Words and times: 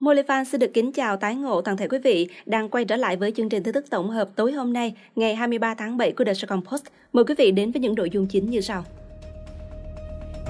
Molifan 0.00 0.44
xin 0.44 0.60
được 0.60 0.70
kính 0.74 0.92
chào 0.92 1.16
tái 1.16 1.34
ngộ 1.34 1.60
toàn 1.62 1.76
thể 1.76 1.88
quý 1.88 1.98
vị 1.98 2.28
đang 2.46 2.68
quay 2.68 2.84
trở 2.84 2.96
lại 2.96 3.16
với 3.16 3.32
chương 3.36 3.48
trình 3.48 3.62
tin 3.62 3.74
tức 3.74 3.84
tổng 3.90 4.10
hợp 4.10 4.28
tối 4.36 4.52
hôm 4.52 4.72
nay, 4.72 4.94
ngày 5.16 5.34
23 5.34 5.74
tháng 5.74 5.96
7 5.96 6.12
của 6.12 6.24
The 6.24 6.34
Second 6.34 6.64
Post. 6.64 6.84
Mời 7.12 7.24
quý 7.24 7.34
vị 7.38 7.50
đến 7.50 7.72
với 7.72 7.80
những 7.80 7.94
nội 7.94 8.10
dung 8.10 8.26
chính 8.26 8.50
như 8.50 8.60
sau. 8.60 8.84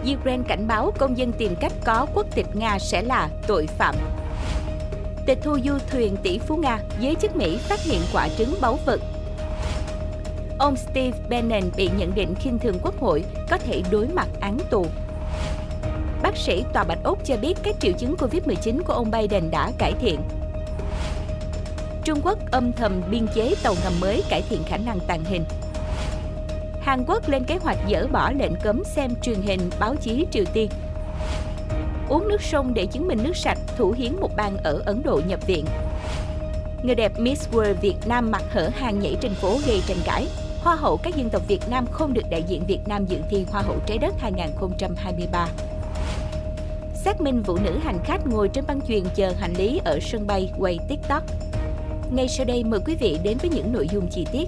Ukraine 0.00 0.42
cảnh 0.48 0.64
báo 0.68 0.92
công 0.98 1.18
dân 1.18 1.32
tìm 1.38 1.52
cách 1.60 1.72
có 1.84 2.06
quốc 2.14 2.26
tịch 2.34 2.46
Nga 2.54 2.78
sẽ 2.78 3.02
là 3.02 3.28
tội 3.46 3.66
phạm. 3.66 3.94
Tịch 5.26 5.38
thu 5.42 5.58
du 5.64 5.72
thuyền 5.90 6.16
tỷ 6.22 6.38
phú 6.38 6.56
Nga, 6.56 6.78
giới 7.00 7.14
chức 7.14 7.36
Mỹ 7.36 7.56
phát 7.68 7.80
hiện 7.80 8.00
quả 8.12 8.28
trứng 8.38 8.54
báu 8.60 8.78
vật. 8.86 9.00
Ông 10.58 10.76
Steve 10.76 11.18
Bannon 11.30 11.70
bị 11.76 11.90
nhận 11.98 12.14
định 12.14 12.34
khinh 12.40 12.58
thường 12.58 12.76
quốc 12.82 13.00
hội, 13.00 13.24
có 13.50 13.58
thể 13.58 13.82
đối 13.90 14.08
mặt 14.08 14.28
án 14.40 14.58
tù. 14.70 14.86
Bác 16.22 16.36
sĩ 16.36 16.64
Tòa 16.72 16.84
Bạch 16.84 16.98
Úc 17.04 17.24
cho 17.24 17.36
biết 17.36 17.54
các 17.62 17.74
triệu 17.80 17.92
chứng 17.92 18.16
Covid-19 18.16 18.82
của 18.82 18.92
ông 18.92 19.10
Biden 19.10 19.50
đã 19.50 19.72
cải 19.78 19.92
thiện. 20.00 20.20
Trung 22.04 22.20
Quốc 22.24 22.38
âm 22.50 22.72
thầm 22.72 23.02
biên 23.10 23.26
chế 23.34 23.54
tàu 23.62 23.74
ngầm 23.84 23.92
mới 24.00 24.22
cải 24.28 24.42
thiện 24.42 24.62
khả 24.66 24.76
năng 24.76 25.00
tàng 25.00 25.24
hình. 25.24 25.44
Hàn 26.80 27.04
Quốc 27.06 27.28
lên 27.28 27.44
kế 27.44 27.56
hoạch 27.56 27.78
dỡ 27.90 28.06
bỏ 28.06 28.32
lệnh 28.32 28.52
cấm 28.62 28.84
xem 28.84 29.10
truyền 29.22 29.42
hình 29.42 29.60
báo 29.78 29.96
chí 29.96 30.26
Triều 30.30 30.44
Tiên. 30.52 30.70
Uống 32.08 32.28
nước 32.28 32.42
sông 32.42 32.74
để 32.74 32.86
chứng 32.86 33.08
minh 33.08 33.18
nước 33.22 33.36
sạch, 33.36 33.58
thủ 33.76 33.94
hiến 33.96 34.16
một 34.20 34.36
bang 34.36 34.56
ở 34.56 34.82
Ấn 34.86 35.02
Độ 35.02 35.20
nhập 35.26 35.46
viện. 35.46 35.64
Người 36.82 36.94
đẹp 36.94 37.12
Miss 37.18 37.48
World 37.52 37.74
Việt 37.74 37.96
Nam 38.06 38.30
mặc 38.30 38.42
hở 38.50 38.70
hàng 38.74 39.00
nhảy 39.00 39.16
trên 39.20 39.34
phố 39.34 39.58
gây 39.66 39.82
tranh 39.86 39.98
cãi. 40.04 40.26
Hoa 40.60 40.74
hậu 40.74 40.96
các 40.96 41.16
dân 41.16 41.30
tộc 41.30 41.42
Việt 41.48 41.60
Nam 41.70 41.86
không 41.92 42.14
được 42.14 42.30
đại 42.30 42.42
diện 42.42 42.62
Việt 42.66 42.80
Nam 42.86 43.06
dự 43.06 43.18
thi 43.30 43.46
Hoa 43.50 43.62
hậu 43.62 43.76
trái 43.86 43.98
đất 43.98 44.14
2023 44.18 45.48
xác 47.04 47.20
minh 47.20 47.42
vụ 47.42 47.58
nữ 47.64 47.78
hành 47.78 47.98
khách 48.04 48.26
ngồi 48.26 48.48
trên 48.48 48.64
băng 48.68 48.80
chuyền 48.88 49.04
chờ 49.16 49.32
hành 49.40 49.54
lý 49.58 49.80
ở 49.84 49.98
sân 50.02 50.26
bay 50.26 50.50
quay 50.58 50.78
TikTok. 50.88 51.22
Ngay 52.12 52.28
sau 52.28 52.46
đây 52.46 52.64
mời 52.64 52.80
quý 52.86 52.96
vị 53.00 53.18
đến 53.24 53.38
với 53.40 53.50
những 53.50 53.72
nội 53.72 53.86
dung 53.92 54.08
chi 54.10 54.26
tiết. 54.32 54.44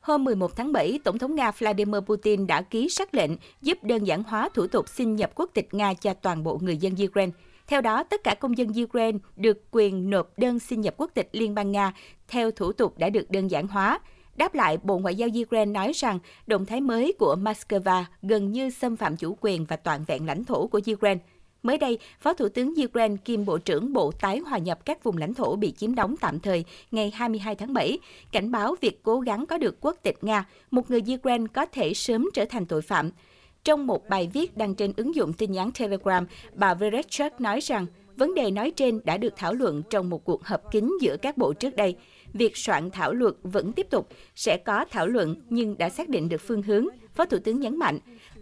Hôm 0.00 0.24
11 0.24 0.56
tháng 0.56 0.72
7, 0.72 0.98
Tổng 1.04 1.18
thống 1.18 1.34
Nga 1.34 1.50
Vladimir 1.50 2.00
Putin 2.00 2.46
đã 2.46 2.62
ký 2.62 2.88
sắc 2.88 3.14
lệnh 3.14 3.30
giúp 3.62 3.78
đơn 3.82 4.06
giản 4.06 4.22
hóa 4.22 4.48
thủ 4.54 4.66
tục 4.66 4.88
xin 4.88 5.16
nhập 5.16 5.30
quốc 5.34 5.50
tịch 5.54 5.74
Nga 5.74 5.94
cho 5.94 6.14
toàn 6.14 6.44
bộ 6.44 6.58
người 6.62 6.76
dân 6.76 6.94
Ukraine. 7.08 7.32
Theo 7.66 7.80
đó, 7.80 8.02
tất 8.02 8.24
cả 8.24 8.34
công 8.34 8.58
dân 8.58 8.68
Ukraine 8.82 9.18
được 9.36 9.64
quyền 9.70 10.10
nộp 10.10 10.38
đơn 10.38 10.58
xin 10.58 10.80
nhập 10.80 10.94
quốc 10.96 11.10
tịch 11.14 11.28
Liên 11.32 11.54
bang 11.54 11.72
Nga 11.72 11.92
theo 12.28 12.50
thủ 12.50 12.72
tục 12.72 12.98
đã 12.98 13.10
được 13.10 13.30
đơn 13.30 13.50
giản 13.50 13.66
hóa. 13.66 14.00
Đáp 14.40 14.54
lại, 14.54 14.78
Bộ 14.82 14.98
Ngoại 14.98 15.14
giao 15.14 15.28
Ukraine 15.42 15.72
nói 15.72 15.92
rằng 15.94 16.18
động 16.46 16.66
thái 16.66 16.80
mới 16.80 17.12
của 17.18 17.36
Moscow 17.42 18.04
gần 18.22 18.52
như 18.52 18.70
xâm 18.70 18.96
phạm 18.96 19.16
chủ 19.16 19.36
quyền 19.40 19.64
và 19.64 19.76
toàn 19.76 20.04
vẹn 20.06 20.26
lãnh 20.26 20.44
thổ 20.44 20.66
của 20.66 20.80
Ukraine. 20.92 21.20
Mới 21.62 21.78
đây, 21.78 21.98
Phó 22.20 22.34
Thủ 22.34 22.48
tướng 22.48 22.74
Ukraine 22.84 23.16
kiêm 23.24 23.44
Bộ 23.44 23.58
trưởng 23.58 23.92
Bộ 23.92 24.12
tái 24.20 24.38
hòa 24.38 24.58
nhập 24.58 24.84
các 24.84 25.04
vùng 25.04 25.16
lãnh 25.16 25.34
thổ 25.34 25.56
bị 25.56 25.72
chiếm 25.72 25.94
đóng 25.94 26.16
tạm 26.20 26.40
thời 26.40 26.64
ngày 26.90 27.10
22 27.14 27.54
tháng 27.54 27.72
7, 27.72 27.98
cảnh 28.32 28.50
báo 28.50 28.76
việc 28.80 29.02
cố 29.02 29.20
gắng 29.20 29.46
có 29.46 29.58
được 29.58 29.76
quốc 29.80 29.96
tịch 30.02 30.24
Nga, 30.24 30.44
một 30.70 30.90
người 30.90 31.02
Ukraine 31.14 31.46
có 31.54 31.66
thể 31.66 31.94
sớm 31.94 32.28
trở 32.34 32.44
thành 32.44 32.66
tội 32.66 32.82
phạm. 32.82 33.10
Trong 33.64 33.86
một 33.86 34.08
bài 34.08 34.30
viết 34.32 34.56
đăng 34.56 34.74
trên 34.74 34.92
ứng 34.96 35.14
dụng 35.14 35.32
tin 35.32 35.52
nhắn 35.52 35.70
Telegram, 35.78 36.26
bà 36.54 36.74
Vereshchuk 36.74 37.40
nói 37.40 37.60
rằng 37.60 37.86
vấn 38.20 38.34
đề 38.34 38.50
nói 38.50 38.70
trên 38.70 39.00
đã 39.04 39.16
được 39.16 39.32
thảo 39.36 39.54
luận 39.54 39.82
trong 39.90 40.10
một 40.10 40.24
cuộc 40.24 40.44
họp 40.44 40.72
kín 40.72 40.92
giữa 41.00 41.16
các 41.22 41.36
bộ 41.38 41.52
trước 41.52 41.76
đây 41.76 41.96
việc 42.32 42.56
soạn 42.56 42.90
thảo 42.90 43.12
luật 43.12 43.34
vẫn 43.42 43.72
tiếp 43.72 43.86
tục, 43.90 44.08
sẽ 44.34 44.56
có 44.56 44.84
thảo 44.90 45.06
luận 45.06 45.36
nhưng 45.50 45.78
đã 45.78 45.88
xác 45.88 46.08
định 46.08 46.28
được 46.28 46.40
phương 46.40 46.62
hướng, 46.62 46.86
Phó 47.14 47.24
Thủ 47.24 47.38
tướng 47.44 47.60
nhấn 47.60 47.76
mạnh. 47.76 47.98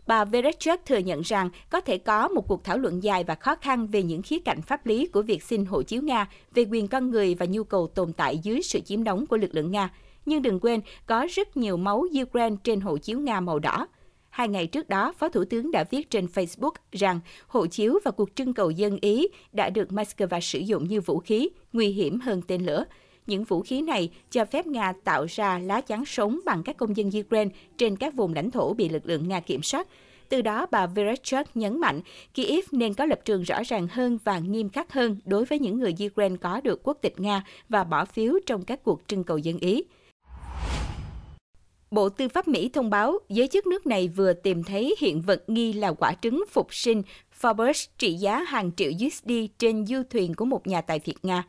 Bà 0.07 0.25
Vereshchuk 0.25 0.81
thừa 0.87 0.99
nhận 0.99 1.21
rằng 1.21 1.51
có 1.71 1.81
thể 1.81 1.99
có 1.99 2.29
một 2.29 2.49
cuộc 2.49 2.65
thảo 2.65 2.79
luận 2.79 3.03
dài 3.03 3.25
và 3.25 3.35
khó 3.35 3.55
khăn 3.55 3.87
về 3.87 4.03
những 4.03 4.23
khía 4.23 4.39
cạnh 4.39 4.63
pháp 4.63 4.87
lý 4.87 5.07
của 5.07 5.23
việc 5.23 5.43
xin 5.43 5.65
hộ 5.65 5.83
chiếu 5.83 6.03
Nga, 6.03 6.29
về 6.55 6.65
quyền 6.71 6.89
con 6.89 7.11
người 7.11 7.35
và 7.35 7.47
nhu 7.47 7.65
cầu 7.65 7.87
tồn 7.87 8.13
tại 8.13 8.39
dưới 8.39 8.63
sự 8.63 8.81
chiếm 8.81 9.05
đóng 9.05 9.27
của 9.27 9.37
lực 9.37 9.55
lượng 9.55 9.71
Nga. 9.71 9.91
Nhưng 10.27 10.43
đừng 10.43 10.61
quên, 10.61 10.81
có 11.07 11.27
rất 11.31 11.57
nhiều 11.57 11.77
máu 11.77 12.05
Ukraine 12.23 12.57
trên 12.65 12.81
hộ 12.81 12.99
chiếu 12.99 13.21
Nga 13.21 13.41
màu 13.41 13.59
đỏ. 13.59 13.87
Hai 14.39 14.49
ngày 14.49 14.67
trước 14.67 14.89
đó, 14.89 15.13
Phó 15.19 15.29
Thủ 15.29 15.45
tướng 15.45 15.71
đã 15.71 15.85
viết 15.91 16.11
trên 16.11 16.27
Facebook 16.27 16.73
rằng 16.93 17.21
hộ 17.47 17.67
chiếu 17.67 17.99
và 18.05 18.11
cuộc 18.11 18.29
trưng 18.35 18.55
cầu 18.55 18.71
dân 18.71 18.99
Ý 19.01 19.29
đã 19.53 19.71
được 19.71 19.89
Moscow 19.89 20.41
sử 20.41 20.59
dụng 20.59 20.89
như 20.89 21.01
vũ 21.01 21.19
khí, 21.19 21.49
nguy 21.73 21.89
hiểm 21.89 22.21
hơn 22.21 22.43
tên 22.43 22.67
lửa. 22.67 22.85
Những 23.27 23.45
vũ 23.45 23.63
khí 23.63 23.83
này 23.83 24.11
cho 24.31 24.45
phép 24.45 24.67
Nga 24.67 24.93
tạo 25.05 25.27
ra 25.29 25.59
lá 25.59 25.81
chắn 25.81 26.05
sống 26.05 26.41
bằng 26.45 26.63
các 26.63 26.77
công 26.77 26.97
dân 26.97 27.11
Ukraine 27.21 27.51
trên 27.79 27.97
các 27.97 28.15
vùng 28.15 28.35
lãnh 28.35 28.51
thổ 28.51 28.75
bị 28.75 28.89
lực 28.89 29.07
lượng 29.07 29.29
Nga 29.29 29.41
kiểm 29.41 29.63
soát. 29.63 29.89
Từ 30.29 30.43
đó, 30.43 30.67
bà 30.71 30.87
Vereshchuk 30.87 31.47
nhấn 31.55 31.81
mạnh 31.81 32.01
Kyiv 32.35 32.65
nên 32.73 32.95
có 32.95 33.07
lập 33.07 33.21
trường 33.25 33.43
rõ 33.43 33.63
ràng 33.67 33.89
hơn 33.91 34.19
và 34.25 34.39
nghiêm 34.39 34.69
khắc 34.69 34.93
hơn 34.93 35.17
đối 35.25 35.45
với 35.45 35.59
những 35.59 35.79
người 35.79 35.95
Ukraine 36.07 36.37
có 36.37 36.61
được 36.61 36.81
quốc 36.83 36.99
tịch 37.01 37.21
Nga 37.21 37.45
và 37.69 37.85
bỏ 37.85 38.05
phiếu 38.05 38.35
trong 38.47 38.65
các 38.65 38.85
cuộc 38.85 39.01
trưng 39.07 39.25
cầu 39.25 39.39
dân 39.39 39.59
Ý. 39.59 39.83
Bộ 41.91 42.09
Tư 42.09 42.29
pháp 42.29 42.49
Mỹ 42.49 42.69
thông 42.69 42.91
báo 42.91 43.19
giới 43.29 43.49
chức 43.49 43.67
nước 43.67 43.87
này 43.87 44.09
vừa 44.09 44.33
tìm 44.33 44.65
thấy 44.65 44.95
hiện 44.99 45.21
vật 45.21 45.45
nghi 45.47 45.73
là 45.73 45.93
quả 45.93 46.15
trứng 46.23 46.45
phục 46.51 46.75
sinh 46.75 47.03
Forbes 47.41 47.87
trị 47.99 48.13
giá 48.15 48.39
hàng 48.39 48.71
triệu 48.77 48.91
USD 49.07 49.31
trên 49.59 49.87
du 49.87 50.03
thuyền 50.11 50.35
của 50.35 50.45
một 50.45 50.67
nhà 50.67 50.81
tài 50.81 50.99
phiệt 50.99 51.17
Nga 51.23 51.45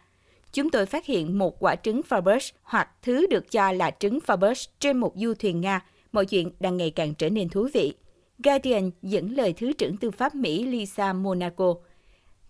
chúng 0.54 0.70
tôi 0.70 0.86
phát 0.86 1.06
hiện 1.06 1.38
một 1.38 1.64
quả 1.64 1.76
trứng 1.76 2.02
Forbes 2.10 2.52
hoặc 2.64 2.90
thứ 3.02 3.28
được 3.28 3.52
cho 3.52 3.72
là 3.72 3.92
trứng 3.92 4.20
Forbes 4.28 4.68
trên 4.80 4.98
một 4.98 5.14
du 5.16 5.34
thuyền 5.34 5.62
Nga. 5.62 5.86
Mọi 6.12 6.26
chuyện 6.26 6.52
đang 6.60 6.78
ngày 6.78 6.92
càng 6.92 7.14
trở 7.14 7.30
nên 7.30 7.50
thú 7.50 7.68
vị. 7.74 7.94
Guardian 8.44 8.92
dẫn 9.02 9.36
lời 9.36 9.54
Thứ 9.54 9.74
trưởng 9.74 9.98
Tư 9.98 10.12
pháp 10.12 10.36
Mỹ 10.36 10.66
Lisa 10.66 11.14
Monaco. 11.14 11.76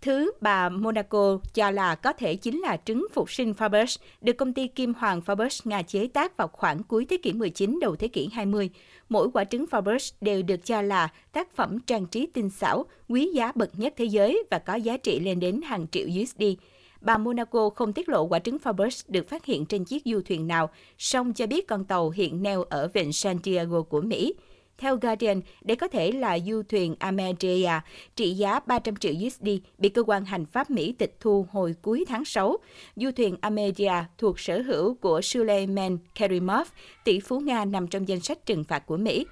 Thứ 0.01 0.31
bà 0.41 0.69
Monaco 0.69 1.39
cho 1.53 1.71
là 1.71 1.95
có 1.95 2.13
thể 2.13 2.35
chính 2.35 2.59
là 2.59 2.77
trứng 2.85 3.07
phục 3.13 3.31
sinh 3.31 3.53
Faberge 3.57 3.97
được 4.21 4.33
công 4.33 4.53
ty 4.53 4.67
Kim 4.67 4.93
Hoàng 4.93 5.21
Faberge 5.25 5.61
Nga 5.63 5.81
chế 5.81 6.07
tác 6.07 6.37
vào 6.37 6.47
khoảng 6.47 6.83
cuối 6.83 7.05
thế 7.05 7.17
kỷ 7.23 7.33
19 7.33 7.79
đầu 7.81 7.95
thế 7.95 8.07
kỷ 8.07 8.29
20. 8.33 8.69
Mỗi 9.09 9.29
quả 9.33 9.43
trứng 9.43 9.65
Faberge 9.71 10.11
đều 10.21 10.41
được 10.41 10.65
cho 10.65 10.81
là 10.81 11.09
tác 11.31 11.55
phẩm 11.55 11.79
trang 11.79 12.05
trí 12.05 12.27
tinh 12.33 12.49
xảo, 12.49 12.85
quý 13.09 13.31
giá 13.33 13.51
bậc 13.55 13.79
nhất 13.79 13.93
thế 13.97 14.05
giới 14.05 14.43
và 14.51 14.59
có 14.59 14.75
giá 14.75 14.97
trị 14.97 15.19
lên 15.19 15.39
đến 15.39 15.61
hàng 15.61 15.87
triệu 15.91 16.07
USD 16.21 16.43
bà 17.01 17.17
Monaco 17.17 17.69
không 17.69 17.93
tiết 17.93 18.09
lộ 18.09 18.23
quả 18.23 18.39
trứng 18.39 18.57
Faberge 18.63 19.03
được 19.07 19.29
phát 19.29 19.45
hiện 19.45 19.65
trên 19.65 19.85
chiếc 19.85 20.01
du 20.05 20.21
thuyền 20.25 20.47
nào, 20.47 20.69
song 20.97 21.33
cho 21.33 21.47
biết 21.47 21.67
con 21.67 21.85
tàu 21.85 22.09
hiện 22.09 22.43
neo 22.43 22.63
ở 22.63 22.87
vịnh 22.93 23.13
San 23.13 23.37
Diego 23.43 23.81
của 23.81 24.01
Mỹ. 24.01 24.33
Theo 24.79 24.95
Guardian, 24.95 25.41
để 25.61 25.75
có 25.75 25.87
thể 25.87 26.11
là 26.11 26.39
du 26.39 26.61
thuyền 26.69 26.95
Amelia 26.99 27.71
trị 28.15 28.31
giá 28.33 28.59
300 28.65 28.95
triệu 28.95 29.13
USD 29.27 29.47
bị 29.77 29.89
cơ 29.89 30.03
quan 30.03 30.25
hành 30.25 30.45
pháp 30.45 30.69
Mỹ 30.69 30.91
tịch 30.97 31.15
thu 31.19 31.45
hồi 31.51 31.75
cuối 31.81 32.05
tháng 32.07 32.25
6. 32.25 32.57
Du 32.95 33.11
thuyền 33.11 33.35
Amelia 33.41 33.93
thuộc 34.17 34.39
sở 34.39 34.61
hữu 34.61 34.95
của 34.95 35.21
Suleiman 35.21 35.97
Kerimov, 36.15 36.67
tỷ 37.03 37.19
phú 37.19 37.39
Nga 37.39 37.65
nằm 37.65 37.87
trong 37.87 38.07
danh 38.07 38.19
sách 38.19 38.45
trừng 38.45 38.63
phạt 38.63 38.85
của 38.85 38.97
Mỹ. 38.97 39.25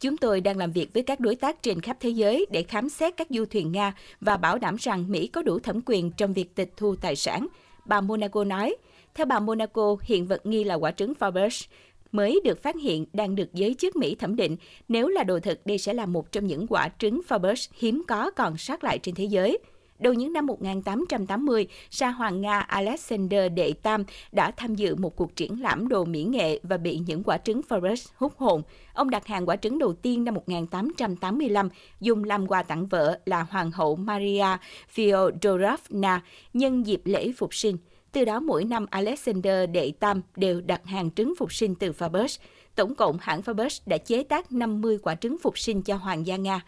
Chúng 0.00 0.16
tôi 0.16 0.40
đang 0.40 0.56
làm 0.56 0.72
việc 0.72 0.94
với 0.94 1.02
các 1.02 1.20
đối 1.20 1.36
tác 1.36 1.62
trên 1.62 1.80
khắp 1.80 1.96
thế 2.00 2.08
giới 2.08 2.46
để 2.50 2.62
khám 2.62 2.88
xét 2.88 3.16
các 3.16 3.26
du 3.30 3.44
thuyền 3.44 3.72
Nga 3.72 3.94
và 4.20 4.36
bảo 4.36 4.58
đảm 4.58 4.76
rằng 4.80 5.04
Mỹ 5.10 5.26
có 5.26 5.42
đủ 5.42 5.58
thẩm 5.58 5.80
quyền 5.86 6.10
trong 6.10 6.32
việc 6.32 6.54
tịch 6.54 6.72
thu 6.76 6.96
tài 6.96 7.16
sản. 7.16 7.46
Bà 7.84 8.00
Monaco 8.00 8.44
nói, 8.44 8.76
theo 9.14 9.26
bà 9.26 9.40
Monaco, 9.40 9.96
hiện 10.02 10.26
vật 10.26 10.46
nghi 10.46 10.64
là 10.64 10.74
quả 10.74 10.90
trứng 10.90 11.12
Faberge 11.20 11.66
mới 12.12 12.40
được 12.44 12.62
phát 12.62 12.76
hiện 12.76 13.06
đang 13.12 13.34
được 13.34 13.54
giới 13.54 13.74
chức 13.74 13.96
Mỹ 13.96 14.14
thẩm 14.14 14.36
định. 14.36 14.56
Nếu 14.88 15.08
là 15.08 15.24
đồ 15.24 15.40
thực, 15.40 15.66
đây 15.66 15.78
sẽ 15.78 15.94
là 15.94 16.06
một 16.06 16.32
trong 16.32 16.46
những 16.46 16.66
quả 16.66 16.88
trứng 16.98 17.20
Forbes 17.28 17.70
hiếm 17.78 18.02
có 18.08 18.30
còn 18.30 18.58
sót 18.58 18.84
lại 18.84 18.98
trên 18.98 19.14
thế 19.14 19.24
giới. 19.24 19.58
Đầu 20.02 20.12
những 20.12 20.32
năm 20.32 20.46
1880, 20.46 21.66
Sa 21.90 22.10
Hoàng 22.10 22.40
Nga 22.40 22.60
Alexander 22.60 23.52
Đệ 23.52 23.72
Tam 23.72 24.04
đã 24.32 24.50
tham 24.50 24.74
dự 24.74 24.94
một 24.94 25.16
cuộc 25.16 25.36
triển 25.36 25.62
lãm 25.62 25.88
đồ 25.88 26.04
mỹ 26.04 26.24
nghệ 26.24 26.60
và 26.62 26.76
bị 26.76 26.98
những 27.06 27.22
quả 27.22 27.38
trứng 27.38 27.60
Forrest 27.68 28.08
hút 28.16 28.32
hồn. 28.36 28.62
Ông 28.94 29.10
đặt 29.10 29.26
hàng 29.26 29.48
quả 29.48 29.56
trứng 29.56 29.78
đầu 29.78 29.92
tiên 29.92 30.24
năm 30.24 30.34
1885, 30.34 31.68
dùng 32.00 32.24
làm 32.24 32.46
quà 32.46 32.62
tặng 32.62 32.86
vợ 32.86 33.18
là 33.26 33.42
Hoàng 33.50 33.70
hậu 33.70 33.96
Maria 33.96 34.46
Fyodorovna 34.94 36.18
nhân 36.52 36.86
dịp 36.86 37.00
lễ 37.04 37.32
phục 37.36 37.54
sinh. 37.54 37.76
Từ 38.12 38.24
đó 38.24 38.40
mỗi 38.40 38.64
năm 38.64 38.86
Alexander 38.90 39.70
Đệ 39.70 39.92
Tam 40.00 40.22
đều 40.36 40.60
đặt 40.60 40.86
hàng 40.86 41.10
trứng 41.10 41.34
phục 41.38 41.52
sinh 41.52 41.74
từ 41.74 41.92
Faberge. 41.92 42.38
Tổng 42.74 42.94
cộng 42.94 43.18
hãng 43.20 43.40
Faberge 43.40 43.80
đã 43.86 43.98
chế 43.98 44.22
tác 44.22 44.52
50 44.52 44.98
quả 45.02 45.14
trứng 45.14 45.36
phục 45.38 45.58
sinh 45.58 45.82
cho 45.82 45.96
Hoàng 45.96 46.26
gia 46.26 46.36
Nga. 46.36 46.60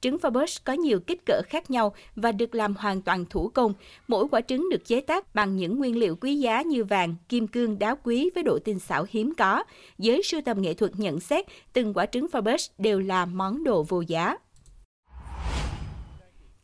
Trứng 0.00 0.16
Faberge 0.16 0.60
có 0.64 0.72
nhiều 0.72 1.00
kích 1.00 1.26
cỡ 1.26 1.40
khác 1.48 1.70
nhau 1.70 1.94
và 2.16 2.32
được 2.32 2.54
làm 2.54 2.74
hoàn 2.74 3.02
toàn 3.02 3.24
thủ 3.30 3.48
công. 3.48 3.74
Mỗi 4.08 4.28
quả 4.28 4.40
trứng 4.40 4.68
được 4.70 4.84
chế 4.84 5.00
tác 5.00 5.34
bằng 5.34 5.56
những 5.56 5.78
nguyên 5.78 5.98
liệu 5.98 6.16
quý 6.16 6.36
giá 6.36 6.62
như 6.62 6.84
vàng, 6.84 7.14
kim 7.28 7.46
cương, 7.46 7.78
đá 7.78 7.94
quý 7.94 8.30
với 8.34 8.42
độ 8.42 8.58
tinh 8.58 8.78
xảo 8.78 9.06
hiếm 9.10 9.34
có. 9.34 9.64
Giới 9.98 10.22
sưu 10.22 10.40
tầm 10.44 10.62
nghệ 10.62 10.74
thuật 10.74 10.92
nhận 10.96 11.20
xét, 11.20 11.46
từng 11.72 11.94
quả 11.94 12.06
trứng 12.06 12.26
Faberge 12.32 12.68
đều 12.78 13.00
là 13.00 13.26
món 13.26 13.64
đồ 13.64 13.82
vô 13.82 14.00
giá. 14.00 14.36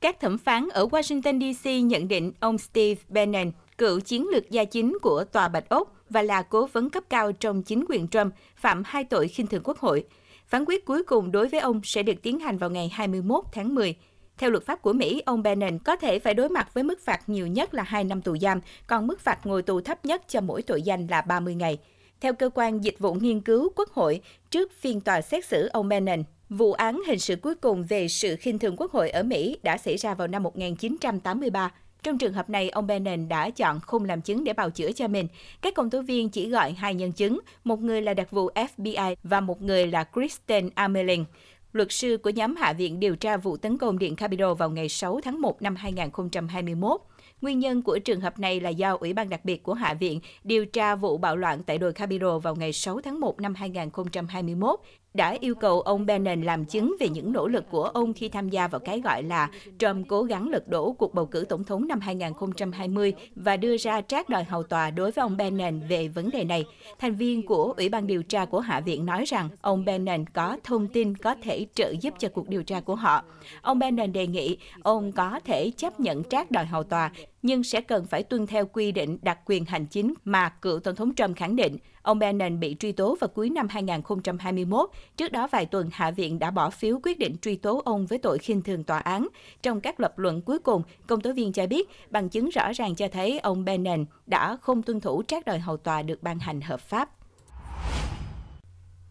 Các 0.01 0.21
thẩm 0.21 0.39
phán 0.39 0.69
ở 0.69 0.87
Washington 0.87 1.55
DC 1.55 1.85
nhận 1.85 2.09
định 2.09 2.33
ông 2.41 2.59
Steve 2.59 3.01
Bannon, 3.09 3.51
cựu 3.79 4.01
chiến 4.01 4.29
lược 4.29 4.51
gia 4.51 4.65
chính 4.65 4.99
của 5.03 5.25
Tòa 5.25 5.49
Bạch 5.49 5.69
Ốc 5.69 5.95
và 6.11 6.23
là 6.23 6.43
cố 6.43 6.67
vấn 6.67 6.91
cấp 6.91 7.05
cao 7.11 7.33
trong 7.33 7.63
chính 7.63 7.85
quyền 7.89 8.09
Trump, 8.09 8.35
phạm 8.57 8.83
hai 8.87 9.05
tội 9.05 9.29
khinh 9.29 9.47
thường 9.47 9.63
quốc 9.65 9.79
hội. 9.79 10.05
Phán 10.47 10.65
quyết 10.65 10.85
cuối 10.85 11.03
cùng 11.03 11.33
đối 11.33 11.49
với 11.49 11.61
ông 11.61 11.81
sẽ 11.85 12.03
được 12.03 12.23
tiến 12.23 12.39
hành 12.39 12.59
vào 12.59 12.71
ngày 12.71 12.89
21 12.93 13.45
tháng 13.53 13.75
10. 13.75 13.95
Theo 14.39 14.51
luật 14.51 14.67
pháp 14.67 14.83
của 14.83 14.93
Mỹ, 14.93 15.23
ông 15.27 15.43
Bannon 15.43 15.79
có 15.79 15.97
thể 15.97 16.19
phải 16.19 16.35
đối 16.35 16.49
mặt 16.49 16.75
với 16.75 16.85
mức 16.85 17.01
phạt 17.05 17.29
nhiều 17.29 17.47
nhất 17.47 17.75
là 17.75 17.83
2 17.83 18.05
năm 18.05 18.23
tù 18.23 18.37
giam, 18.37 18.61
còn 18.87 19.07
mức 19.07 19.21
phạt 19.21 19.47
ngồi 19.47 19.63
tù 19.63 19.81
thấp 19.81 20.05
nhất 20.05 20.23
cho 20.29 20.41
mỗi 20.41 20.63
tội 20.63 20.83
danh 20.83 21.07
là 21.07 21.21
30 21.21 21.55
ngày. 21.55 21.79
Theo 22.21 22.33
cơ 22.33 22.51
quan 22.55 22.85
dịch 22.85 22.99
vụ 22.99 23.15
nghiên 23.15 23.41
cứu 23.41 23.73
Quốc 23.77 23.91
hội, 23.91 24.21
trước 24.51 24.73
phiên 24.81 25.01
tòa 25.01 25.21
xét 25.21 25.45
xử 25.45 25.67
ông 25.67 25.89
Bannon, 25.89 26.23
vụ 26.49 26.73
án 26.73 27.03
hình 27.07 27.19
sự 27.19 27.37
cuối 27.37 27.55
cùng 27.55 27.85
về 27.85 28.09
sự 28.09 28.37
khinh 28.37 28.59
thường 28.59 28.77
Quốc 28.77 28.93
hội 28.93 29.11
ở 29.11 29.23
Mỹ 29.23 29.57
đã 29.63 29.77
xảy 29.77 29.97
ra 29.97 30.15
vào 30.15 30.29
năm 30.29 30.43
1983. 30.43 31.73
Trong 32.03 32.19
trường 32.19 32.33
hợp 32.33 32.51
này, 32.51 32.69
ông 32.69 32.87
Bannon 32.87 33.29
đã 33.29 33.51
chọn 33.51 33.81
không 33.81 34.05
làm 34.05 34.21
chứng 34.21 34.45
để 34.45 34.53
bào 34.53 34.71
chữa 34.71 34.93
cho 34.93 35.09
mình. 35.09 35.29
Các 35.61 35.75
công 35.75 35.91
tố 35.91 36.03
viên 36.03 36.29
chỉ 36.29 36.49
gọi 36.49 36.73
hai 36.73 36.95
nhân 36.95 37.13
chứng, 37.13 37.41
một 37.65 37.81
người 37.81 38.03
là 38.03 38.15
đặc 38.15 38.31
vụ 38.31 38.51
FBI 38.55 39.15
và 39.23 39.41
một 39.41 39.63
người 39.63 39.87
là 39.87 40.05
Kristen 40.05 40.71
Amelin. 40.75 41.25
Luật 41.73 41.93
sư 41.93 42.19
của 42.23 42.31
nhóm 42.31 42.57
Hạ 42.57 42.73
viện 42.73 43.01
điều 43.01 43.17
tra 43.17 43.37
vụ 43.37 43.57
tấn 43.57 43.79
công 43.79 43.99
Điện 43.99 44.17
Capitol 44.17 44.55
vào 44.55 44.71
ngày 44.71 44.89
6 44.89 45.21
tháng 45.25 45.41
1 45.41 45.63
năm 45.63 45.77
2021. 45.77 47.01
Nguyên 47.41 47.59
nhân 47.59 47.83
của 47.83 47.99
trường 47.99 48.21
hợp 48.21 48.39
này 48.39 48.61
là 48.61 48.71
do 48.71 48.97
Ủy 49.01 49.13
ban 49.13 49.29
đặc 49.29 49.45
biệt 49.45 49.63
của 49.63 49.75
Hạ 49.75 49.95
viện 49.95 50.21
điều 50.45 50.67
tra 50.67 50.95
vụ 50.95 51.19
bạo 51.19 51.37
loạn 51.37 51.63
tại 51.67 51.79
đồi 51.79 51.93
Capitol 51.93 52.41
vào 52.41 52.55
ngày 52.55 52.73
6 52.73 53.01
tháng 53.01 53.21
1 53.21 53.41
năm 53.41 53.55
2021 53.55 54.81
đã 55.15 55.37
yêu 55.41 55.55
cầu 55.55 55.81
ông 55.81 56.07
Bannon 56.07 56.43
làm 56.43 56.65
chứng 56.65 56.97
về 57.01 57.09
những 57.09 57.33
nỗ 57.33 57.49
lực 57.49 57.65
của 57.71 57.85
ông 57.85 58.13
khi 58.15 58.29
tham 58.29 58.49
gia 58.49 58.69
vào 58.69 58.81
cái 58.81 59.01
gọi 59.01 59.23
là 59.23 59.51
Trump 59.79 60.09
cố 60.09 60.23
gắng 60.23 60.49
lật 60.49 60.69
đổ 60.69 60.93
cuộc 60.93 61.15
bầu 61.15 61.27
cử 61.27 61.45
tổng 61.49 61.65
thống 61.65 61.89
năm 61.89 62.01
2020 62.01 63.15
và 63.35 63.57
đưa 63.57 63.77
ra 63.77 64.01
trác 64.01 64.29
đòi 64.29 64.45
hầu 64.45 64.63
tòa 64.63 64.91
đối 64.91 65.11
với 65.11 65.23
ông 65.23 65.37
Bannon 65.37 65.81
về 65.81 66.09
vấn 66.09 66.31
đề 66.31 66.45
này. 66.45 66.65
Thành 66.99 67.15
viên 67.15 67.47
của 67.47 67.75
Ủy 67.77 67.89
ban 67.89 68.07
điều 68.07 68.23
tra 68.23 68.45
của 68.45 68.61
Hạ 68.61 68.81
viện 68.81 69.07
nói 69.07 69.25
rằng 69.25 69.49
ông 69.61 69.85
Bannon 69.85 70.25
có 70.27 70.57
thông 70.65 70.89
tin 70.89 71.17
có 71.17 71.35
thể 71.43 71.67
trợ 71.75 71.95
giúp 72.01 72.15
cho 72.19 72.29
cuộc 72.29 72.49
điều 72.49 72.63
tra 72.63 72.81
của 72.81 72.95
họ. 72.95 73.23
Ông 73.63 73.79
Bannon 73.79 74.13
đề 74.13 74.27
nghị 74.27 74.57
ông 74.83 75.13
có 75.13 75.41
thể 75.45 75.71
chấp 75.77 76.01
nhận 76.01 76.25
trác 76.25 76.51
đòi 76.51 76.65
hầu 76.65 76.83
tòa 76.83 77.13
nhưng 77.43 77.65
sẽ 77.65 77.81
cần 77.81 78.07
phải 78.07 78.23
tuân 78.23 78.47
theo 78.47 78.67
quy 78.67 78.93
định 78.93 79.19
đặc 79.23 79.39
quyền 79.47 79.65
hành 79.65 79.87
chính 79.87 80.15
mà 80.25 80.49
cựu 80.49 80.81
Tổng 80.81 80.95
thống 80.95 81.15
Trump 81.15 81.37
khẳng 81.37 81.57
định. 81.57 81.77
Ông 82.03 82.19
Bannon 82.19 82.61
bị 82.61 82.77
truy 82.79 82.93
tố 82.93 83.17
vào 83.21 83.29
cuối 83.29 83.51
năm 83.51 83.69
2021. 83.69 84.91
Trước 85.17 85.33
đó 85.33 85.49
vài 85.51 85.67
tuần, 85.67 85.89
Hạ 85.93 86.11
viện 86.11 86.39
đã 86.39 86.51
bỏ 86.51 86.71
phiếu 86.71 87.01
quyết 87.03 87.19
định 87.19 87.37
truy 87.43 87.57
tố 87.57 87.83
ông 87.85 88.07
với 88.07 88.19
tội 88.19 88.39
khinh 88.39 88.63
thường 88.63 88.85
tòa 88.85 88.99
án. 88.99 89.29
Trong 89.63 89.81
các 89.81 90.01
lập 90.01 90.19
luận 90.19 90.43
cuối 90.43 90.59
cùng, 90.59 90.83
công 91.07 91.21
tố 91.21 91.33
viên 91.33 91.53
cho 91.53 91.67
biết 91.67 91.89
bằng 92.11 92.29
chứng 92.29 92.49
rõ 92.49 92.73
ràng 92.73 92.95
cho 92.95 93.09
thấy 93.09 93.39
ông 93.39 93.65
Bannon 93.65 94.05
đã 94.27 94.57
không 94.57 94.83
tuân 94.83 95.01
thủ 95.01 95.23
trác 95.23 95.45
đòi 95.45 95.59
hầu 95.59 95.77
tòa 95.77 96.03
được 96.03 96.23
ban 96.23 96.39
hành 96.39 96.61
hợp 96.61 96.81
pháp. 96.81 97.11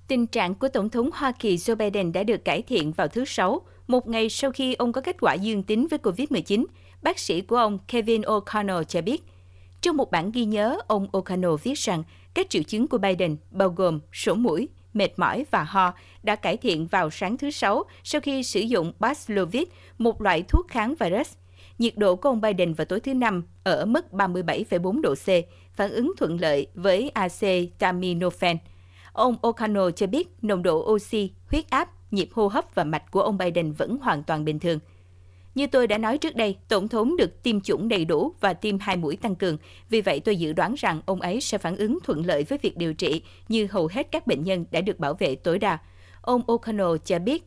Tình 0.07 0.27
trạng 0.27 0.56
của 0.56 0.68
Tổng 0.68 0.89
thống 0.89 1.09
Hoa 1.13 1.31
Kỳ 1.31 1.56
Joe 1.56 1.75
Biden 1.75 2.12
đã 2.12 2.23
được 2.23 2.45
cải 2.45 2.62
thiện 2.62 2.91
vào 2.91 3.07
thứ 3.07 3.25
Sáu, 3.25 3.62
một 3.88 4.07
ngày 4.07 4.30
sau 4.30 4.51
khi 4.51 4.73
ông 4.73 4.91
có 4.91 5.01
kết 5.01 5.15
quả 5.21 5.33
dương 5.33 5.63
tính 5.63 5.88
với 5.88 6.00
COVID-19. 6.00 6.65
Bác 7.01 7.19
sĩ 7.19 7.41
của 7.41 7.55
ông 7.55 7.79
Kevin 7.88 8.21
O'Connell 8.21 8.83
cho 8.83 9.01
biết, 9.01 9.23
trong 9.81 9.97
một 9.97 10.11
bản 10.11 10.31
ghi 10.31 10.45
nhớ, 10.45 10.79
ông 10.88 11.07
O'Connell 11.11 11.57
viết 11.57 11.77
rằng 11.77 12.03
các 12.33 12.49
triệu 12.49 12.63
chứng 12.63 12.88
của 12.88 12.97
Biden 12.97 13.35
bao 13.51 13.69
gồm 13.69 13.99
sổ 14.13 14.35
mũi, 14.35 14.69
mệt 14.94 15.19
mỏi 15.19 15.45
và 15.51 15.63
ho 15.63 15.94
đã 16.23 16.35
cải 16.35 16.57
thiện 16.57 16.88
vào 16.88 17.09
sáng 17.09 17.38
thứ 17.38 17.51
Sáu 17.51 17.83
sau 18.03 18.21
khi 18.21 18.44
sử 18.44 18.59
dụng 18.59 18.94
Paxlovid, 18.99 19.63
một 19.97 20.21
loại 20.21 20.44
thuốc 20.47 20.67
kháng 20.67 20.95
virus. 20.99 21.33
Nhiệt 21.77 21.97
độ 21.97 22.15
của 22.15 22.29
ông 22.29 22.41
Biden 22.41 22.73
vào 22.73 22.85
tối 22.85 22.99
thứ 22.99 23.13
Năm 23.13 23.44
ở 23.63 23.85
mức 23.85 24.05
37,4 24.11 25.01
độ 25.01 25.15
C, 25.15 25.27
phản 25.73 25.91
ứng 25.91 26.13
thuận 26.17 26.41
lợi 26.41 26.67
với 26.73 27.09
acetaminophen. 27.09 28.57
Ông 29.13 29.35
O'Connell 29.41 29.91
cho 29.91 30.07
biết 30.07 30.27
nồng 30.41 30.63
độ 30.63 30.91
oxy, 30.91 31.31
huyết 31.47 31.69
áp, 31.69 31.89
nhịp 32.11 32.29
hô 32.33 32.47
hấp 32.47 32.75
và 32.75 32.83
mạch 32.83 33.11
của 33.11 33.21
ông 33.21 33.38
Biden 33.38 33.73
vẫn 33.73 33.97
hoàn 33.97 34.23
toàn 34.23 34.45
bình 34.45 34.59
thường. 34.59 34.79
Như 35.57 35.68
tôi 35.68 35.88
đã 35.88 35.98
nói 35.98 36.18
trước 36.18 36.36
đây, 36.36 36.57
Tổng 36.68 36.88
thống 36.88 37.18
được 37.18 37.44
tiêm 37.44 37.62
chủng 37.62 37.88
đầy 37.88 38.06
đủ 38.06 38.33
và 38.39 38.54
tiêm 38.54 38.80
hai 38.80 38.98
mũi 38.98 39.15
tăng 39.15 39.36
cường. 39.36 39.57
Vì 39.89 40.01
vậy 40.01 40.19
tôi 40.19 40.36
dự 40.36 40.54
đoán 40.54 40.75
rằng 40.77 41.01
ông 41.06 41.21
ấy 41.21 41.42
sẽ 41.42 41.57
phản 41.57 41.77
ứng 41.77 41.98
thuận 42.04 42.25
lợi 42.25 42.44
với 42.44 42.59
việc 42.62 42.77
điều 42.77 42.94
trị 42.94 43.21
như 43.50 43.68
hầu 43.71 43.89
hết 43.92 44.07
các 44.12 44.27
bệnh 44.27 44.44
nhân 44.44 44.65
đã 44.71 44.81
được 44.81 45.00
bảo 45.00 45.13
vệ 45.13 45.36
tối 45.36 45.59
đa. 45.59 45.77
Ông 46.21 46.42
O'Connell 46.48 46.98
cho 46.98 47.19
biết, 47.19 47.44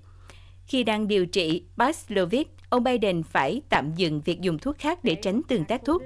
khi 0.67 0.83
đang 0.85 1.09
điều 1.09 1.27
trị 1.27 1.63
Paxlovid, 1.79 2.47
ông 2.69 2.85
Biden 2.85 3.23
phải 3.23 3.63
tạm 3.69 3.93
dừng 3.97 4.21
việc 4.21 4.41
dùng 4.41 4.59
thuốc 4.59 4.79
khác 4.79 5.05
để 5.05 5.15
tránh 5.15 5.43
tương 5.49 5.65
tác 5.65 5.81
thuốc. 5.85 6.03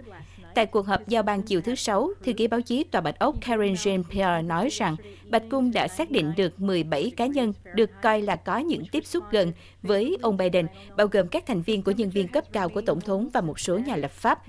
Tại 0.54 0.66
cuộc 0.66 0.86
họp 0.86 1.08
giao 1.08 1.22
ban 1.22 1.42
chiều 1.42 1.60
thứ 1.60 1.74
Sáu, 1.74 2.10
thư 2.24 2.32
ký 2.32 2.46
báo 2.46 2.60
chí 2.60 2.84
Tòa 2.84 3.00
Bạch 3.00 3.18
Ốc 3.18 3.36
Karen 3.40 3.74
Jean-Pierre 3.74 4.46
nói 4.46 4.68
rằng 4.68 4.96
Bạch 5.30 5.42
Cung 5.50 5.72
đã 5.72 5.88
xác 5.88 6.10
định 6.10 6.32
được 6.36 6.60
17 6.60 7.12
cá 7.16 7.26
nhân 7.26 7.52
được 7.74 7.90
coi 8.02 8.22
là 8.22 8.36
có 8.36 8.58
những 8.58 8.82
tiếp 8.92 9.06
xúc 9.06 9.24
gần 9.30 9.52
với 9.82 10.16
ông 10.22 10.36
Biden, 10.36 10.66
bao 10.96 11.06
gồm 11.06 11.28
các 11.28 11.46
thành 11.46 11.62
viên 11.62 11.82
của 11.82 11.90
nhân 11.90 12.10
viên 12.10 12.28
cấp 12.28 12.44
cao 12.52 12.68
của 12.68 12.80
Tổng 12.80 13.00
thống 13.00 13.28
và 13.32 13.40
một 13.40 13.60
số 13.60 13.78
nhà 13.78 13.96
lập 13.96 14.10
pháp. 14.10 14.42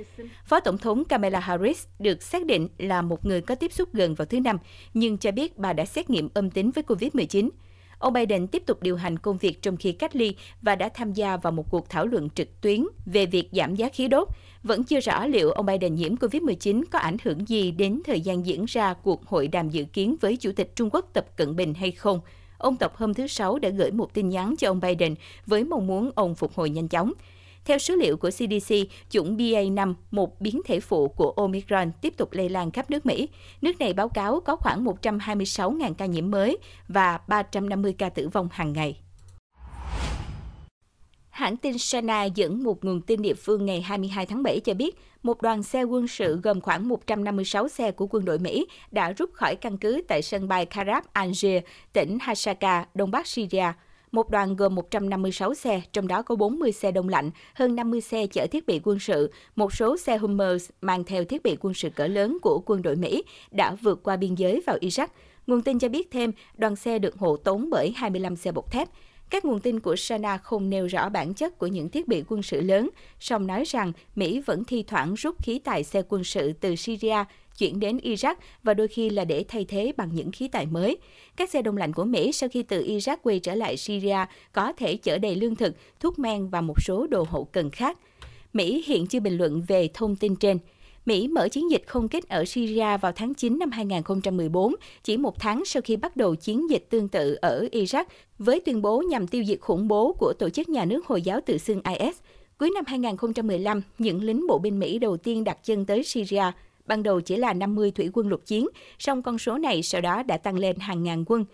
Phó 0.46 0.60
Tổng 0.60 0.78
thống 0.78 1.06
Kamala 1.06 1.40
Harris 1.40 1.86
được 2.00 2.24
xác 2.24 2.46
định 2.46 2.68
là 2.78 3.02
một 3.02 3.26
người 3.26 3.42
có 3.42 3.56
tiếp 3.56 3.74
xúc 3.74 3.90
gần 3.94 4.16
vào 4.16 4.26
thứ 4.26 4.40
Năm, 4.40 4.58
nhưng 4.94 5.18
cho 5.18 5.32
biết 5.32 5.58
bà 5.58 5.74
đã 5.74 5.86
xét 5.86 6.10
nghiệm 6.10 6.30
âm 6.34 6.50
tính 6.50 6.72
với 6.72 6.84
COVID-19. 6.84 7.50
Ông 8.00 8.14
Biden 8.14 8.48
tiếp 8.48 8.64
tục 8.66 8.82
điều 8.82 8.96
hành 8.96 9.20
công 9.20 9.38
việc 9.38 9.62
trong 9.62 9.78
khi 9.78 9.92
cách 9.92 10.16
ly 10.16 10.36
và 10.62 10.76
đã 10.76 10.90
tham 10.90 11.14
gia 11.14 11.38
vào 11.38 11.52
một 11.52 11.70
cuộc 11.70 11.90
thảo 11.90 12.06
luận 12.06 12.30
trực 12.30 12.62
tuyến 12.62 12.86
về 13.06 13.26
việc 13.26 13.50
giảm 13.52 13.76
giá 13.76 13.90
khí 13.90 14.08
đốt. 14.08 14.28
Vẫn 14.66 14.84
chưa 14.84 15.00
rõ 15.00 15.26
liệu 15.26 15.52
ông 15.52 15.66
Biden 15.66 15.96
nhiễm 15.96 16.16
COVID-19 16.16 16.84
có 16.92 17.00
ảnh 17.00 17.18
hưởng 17.24 17.48
gì 17.48 17.72
đến 17.72 18.02
thời 18.06 18.22
gian 18.22 18.46
diễn 18.46 18.66
ra 18.66 18.94
cuộc 18.94 19.26
hội 19.26 19.48
đàm 19.48 19.70
dự 19.70 19.84
kiến 19.84 20.16
với 20.22 20.38
Chủ 20.38 20.52
tịch 20.56 20.76
Trung 20.76 20.90
Quốc 20.94 21.10
Tập 21.14 21.26
Cận 21.36 21.56
Bình 21.56 21.74
hay 21.74 21.92
không. 21.92 22.20
Ông 22.58 22.78
Tập 22.78 22.94
hôm 22.96 23.14
thứ 23.14 23.28
Sáu 23.28 23.60
đã 23.60 23.70
gửi 23.70 23.92
một 23.92 24.14
tin 24.14 24.30
nhắn 24.30 24.56
cho 24.58 24.70
ông 24.70 24.80
Biden 24.80 25.16
với 25.46 25.64
mong 25.64 25.88
muốn 25.88 26.12
ông 26.16 26.36
phục 26.36 26.54
hồi 26.54 26.70
nhanh 26.70 26.88
chóng. 26.88 27.12
Theo 27.66 27.78
số 27.78 27.96
liệu 27.96 28.18
của 28.18 28.30
CDC, 28.30 28.76
chủng 29.10 29.38
BA5, 29.38 29.94
một 30.12 30.42
biến 30.42 30.62
thể 30.66 30.80
phụ 30.80 31.08
của 31.08 31.32
Omicron, 31.32 31.92
tiếp 32.02 32.14
tục 32.18 32.34
lây 32.34 32.50
lan 32.50 32.72
khắp 32.72 32.90
nước 32.90 33.06
Mỹ. 33.06 33.30
Nước 33.62 33.80
này 33.80 33.94
báo 33.94 34.10
cáo 34.10 34.40
có 34.40 34.56
khoảng 34.56 34.86
126.000 34.86 35.94
ca 35.94 36.06
nhiễm 36.06 36.32
mới 36.32 36.58
và 36.88 37.20
350 37.28 37.96
ca 37.98 38.10
tử 38.10 38.28
vong 38.28 38.50
hàng 38.52 38.74
ngày. 38.74 39.00
Hãng 41.36 41.58
tin 41.58 41.78
Sana 41.78 42.24
dẫn 42.24 42.64
một 42.64 42.86
nguồn 42.86 43.02
tin 43.02 43.22
địa 43.22 43.34
phương 43.34 43.66
ngày 43.66 43.82
22 43.82 44.26
tháng 44.26 44.44
7 44.44 44.60
cho 44.60 44.74
biết, 44.74 44.96
một 45.24 45.42
đoàn 45.42 45.64
xe 45.64 45.84
quân 45.84 46.08
sự 46.08 46.40
gồm 46.44 46.62
khoảng 46.62 46.88
156 46.88 47.68
xe 47.68 47.92
của 47.92 48.08
quân 48.10 48.26
đội 48.26 48.40
Mỹ 48.40 48.68
đã 48.92 49.12
rút 49.12 49.34
khỏi 49.34 49.56
căn 49.56 49.78
cứ 49.78 50.02
tại 50.08 50.22
sân 50.22 50.48
bay 50.48 50.66
Karab 50.66 51.04
Algier, 51.14 51.64
tỉnh 51.94 52.18
Hasaka, 52.22 52.86
đông 52.94 53.12
bắc 53.12 53.28
Syria. 53.28 53.66
Một 54.12 54.30
đoàn 54.30 54.56
gồm 54.56 54.76
156 54.76 55.54
xe, 55.54 55.82
trong 55.94 56.08
đó 56.08 56.22
có 56.22 56.36
40 56.36 56.72
xe 56.72 56.92
đông 56.92 57.10
lạnh, 57.10 57.32
hơn 57.54 57.76
50 57.76 58.02
xe 58.02 58.28
chở 58.28 58.48
thiết 58.52 58.68
bị 58.68 58.82
quân 58.84 59.00
sự, 59.00 59.32
một 59.56 59.74
số 59.74 59.98
xe 59.98 60.18
Hummers 60.18 60.70
mang 60.82 61.04
theo 61.04 61.24
thiết 61.24 61.44
bị 61.44 61.58
quân 61.62 61.74
sự 61.74 61.90
cỡ 61.90 62.08
lớn 62.08 62.38
của 62.42 62.62
quân 62.66 62.82
đội 62.82 62.96
Mỹ 62.96 63.24
đã 63.52 63.76
vượt 63.82 64.04
qua 64.04 64.18
biên 64.18 64.36
giới 64.36 64.62
vào 64.66 64.78
Iraq. 64.78 65.08
Nguồn 65.48 65.62
tin 65.62 65.80
cho 65.80 65.90
biết 65.90 66.12
thêm, 66.12 66.32
đoàn 66.58 66.76
xe 66.76 67.00
được 67.00 67.16
hộ 67.18 67.38
tống 67.38 67.70
bởi 67.70 67.94
25 67.96 68.36
xe 68.36 68.52
bọc 68.52 68.72
thép. 68.72 68.88
Các 69.30 69.46
nguồn 69.46 69.60
tin 69.60 69.80
của 69.80 69.96
Sana 69.96 70.38
không 70.38 70.70
nêu 70.70 70.88
rõ 70.88 71.10
bản 71.10 71.34
chất 71.34 71.58
của 71.58 71.68
những 71.68 71.90
thiết 71.90 72.08
bị 72.08 72.24
quân 72.28 72.44
sự 72.44 72.62
lớn, 72.62 72.90
song 73.20 73.48
nói 73.48 73.64
rằng 73.68 73.92
Mỹ 74.16 74.42
vẫn 74.46 74.64
thi 74.64 74.84
thoảng 74.84 75.14
rút 75.14 75.36
khí 75.44 75.60
tài 75.60 75.84
xe 75.84 76.02
quân 76.10 76.24
sự 76.24 76.54
từ 76.54 76.76
Syria 76.76 77.24
chuyển 77.58 77.80
đến 77.80 77.98
Iraq 77.98 78.36
và 78.64 78.74
đôi 78.74 78.88
khi 78.88 79.10
là 79.10 79.26
để 79.26 79.46
thay 79.48 79.66
thế 79.66 79.92
bằng 79.98 80.10
những 80.14 80.32
khí 80.32 80.48
tài 80.48 80.66
mới. 80.66 80.98
Các 81.36 81.50
xe 81.50 81.62
đông 81.62 81.78
lạnh 81.78 81.94
của 81.94 82.04
Mỹ 82.04 82.32
sau 82.32 82.50
khi 82.50 82.64
từ 82.64 82.84
Iraq 82.84 83.18
quay 83.24 83.40
trở 83.40 83.56
lại 83.56 83.78
Syria 83.78 84.26
có 84.54 84.74
thể 84.74 84.98
chở 84.98 85.18
đầy 85.18 85.36
lương 85.36 85.56
thực, 85.56 85.76
thuốc 86.00 86.20
men 86.20 86.48
và 86.48 86.62
một 86.62 86.82
số 86.82 87.08
đồ 87.08 87.26
hậu 87.30 87.46
cần 87.46 87.70
khác. 87.70 87.98
Mỹ 88.54 88.84
hiện 88.86 89.08
chưa 89.08 89.20
bình 89.20 89.38
luận 89.38 89.62
về 89.68 89.90
thông 89.94 90.16
tin 90.16 90.36
trên. 90.36 90.60
Mỹ 91.06 91.28
mở 91.28 91.48
chiến 91.50 91.72
dịch 91.72 91.84
không 91.88 92.08
kích 92.08 92.30
ở 92.30 92.46
Syria 92.46 92.98
vào 92.98 93.12
tháng 93.12 93.34
9 93.34 93.60
năm 93.60 93.72
2014, 93.72 94.76
chỉ 95.04 95.18
một 95.18 95.40
tháng 95.40 95.66
sau 95.66 95.82
khi 95.82 95.96
bắt 95.96 96.16
đầu 96.16 96.36
chiến 96.36 96.70
dịch 96.70 96.88
tương 96.90 97.08
tự 97.08 97.38
ở 97.42 97.68
Iraq 97.72 98.04
với 98.40 98.60
tuyên 98.60 98.82
bố 98.82 99.04
nhằm 99.10 99.28
tiêu 99.28 99.44
diệt 99.44 99.60
khủng 99.62 99.88
bố 99.88 100.14
của 100.14 100.34
tổ 100.40 100.50
chức 100.50 100.70
nhà 100.70 100.86
nước 100.86 101.06
Hồi 101.06 101.22
giáo 101.22 101.40
tự 101.46 101.58
xưng 101.58 101.82
IS. 102.00 102.16
Cuối 102.58 102.72
năm 102.76 102.84
2015, 102.88 103.82
những 103.98 104.24
lính 104.24 104.48
bộ 104.48 104.58
binh 104.58 104.80
Mỹ 104.80 105.00
đầu 105.00 105.18
tiên 105.18 105.44
đặt 105.44 105.58
chân 105.64 105.86
tới 105.86 106.04
Syria 106.04 106.52
Ban 106.86 107.04
đầu 107.04 107.22
chỉ 107.22 107.36
là 107.36 107.54
50 107.54 107.92
thủy 107.92 108.10
quân 108.14 108.28
lục 108.28 108.46
chiến, 108.46 108.68
song 109.00 109.22
con 109.22 109.38
số 109.38 109.58
này 109.58 109.84
sau 109.84 110.02
đó 110.02 110.24
đã 110.24 110.38
tăng 110.38 110.60
lên 110.60 110.76
hàng 110.80 111.04
ngàn 111.04 111.24
quân. 111.28 111.46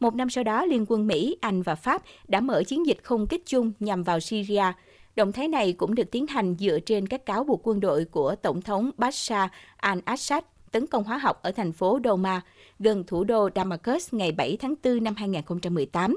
Một 0.00 0.14
năm 0.14 0.30
sau 0.30 0.44
đó, 0.44 0.64
Liên 0.64 0.84
quân 0.88 1.06
Mỹ, 1.06 1.36
Anh 1.40 1.62
và 1.62 1.74
Pháp 1.74 2.02
đã 2.28 2.40
mở 2.40 2.62
chiến 2.62 2.86
dịch 2.86 2.98
không 3.02 3.26
kích 3.26 3.42
chung 3.46 3.72
nhằm 3.80 4.02
vào 4.02 4.20
Syria. 4.20 4.64
Động 5.20 5.32
thái 5.32 5.48
này 5.48 5.72
cũng 5.72 5.94
được 5.94 6.10
tiến 6.10 6.26
hành 6.26 6.56
dựa 6.58 6.78
trên 6.80 7.06
các 7.06 7.26
cáo 7.26 7.44
buộc 7.44 7.68
quân 7.68 7.80
đội 7.80 8.04
của 8.04 8.34
Tổng 8.42 8.62
thống 8.62 8.90
Bashar 8.98 9.50
al-Assad 9.82 10.42
tấn 10.72 10.86
công 10.86 11.04
hóa 11.04 11.18
học 11.18 11.42
ở 11.42 11.52
thành 11.52 11.72
phố 11.72 11.98
Douma, 12.04 12.40
gần 12.78 13.04
thủ 13.06 13.24
đô 13.24 13.48
Damascus 13.54 14.14
ngày 14.14 14.32
7 14.32 14.56
tháng 14.56 14.74
4 14.84 15.04
năm 15.04 15.14
2018. 15.16 16.16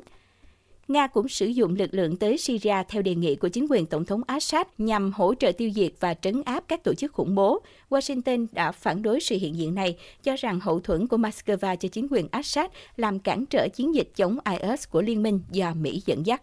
Nga 0.88 1.07
cũng 1.07 1.27
sử 1.27 1.45
dụng 1.45 1.75
lực 1.75 1.93
lượng 1.93 2.17
tới 2.17 2.38
Syria 2.38 2.75
theo 2.89 3.01
đề 3.01 3.15
nghị 3.15 3.36
của 3.36 3.50
chính 3.50 3.67
quyền 3.69 3.86
Tổng 3.86 4.05
thống 4.05 4.22
Assad 4.27 4.67
nhằm 4.77 5.12
hỗ 5.12 5.33
trợ 5.36 5.51
tiêu 5.51 5.72
diệt 5.75 5.91
và 6.00 6.13
trấn 6.13 6.41
áp 6.45 6.63
các 6.67 6.83
tổ 6.83 6.93
chức 6.93 7.13
khủng 7.13 7.36
bố. 7.36 7.62
Washington 7.89 8.48
đã 8.51 8.72
phản 8.72 9.01
đối 9.01 9.19
sự 9.19 9.38
hiện 9.38 9.55
diện 9.55 9.75
này, 9.75 9.98
cho 10.24 10.36
rằng 10.36 10.60
hậu 10.60 10.79
thuẫn 10.79 11.07
của 11.07 11.17
Moscow 11.17 11.75
cho 11.75 11.89
chính 11.89 12.07
quyền 12.12 12.27
Assad 12.31 12.72
làm 12.95 13.19
cản 13.19 13.45
trở 13.45 13.67
chiến 13.67 13.95
dịch 13.95 14.12
chống 14.15 14.38
IS 14.62 14.89
của 14.89 15.01
liên 15.01 15.24
minh 15.24 15.39
do 15.51 15.74
Mỹ 15.74 16.01
dẫn 16.05 16.25
dắt. 16.25 16.41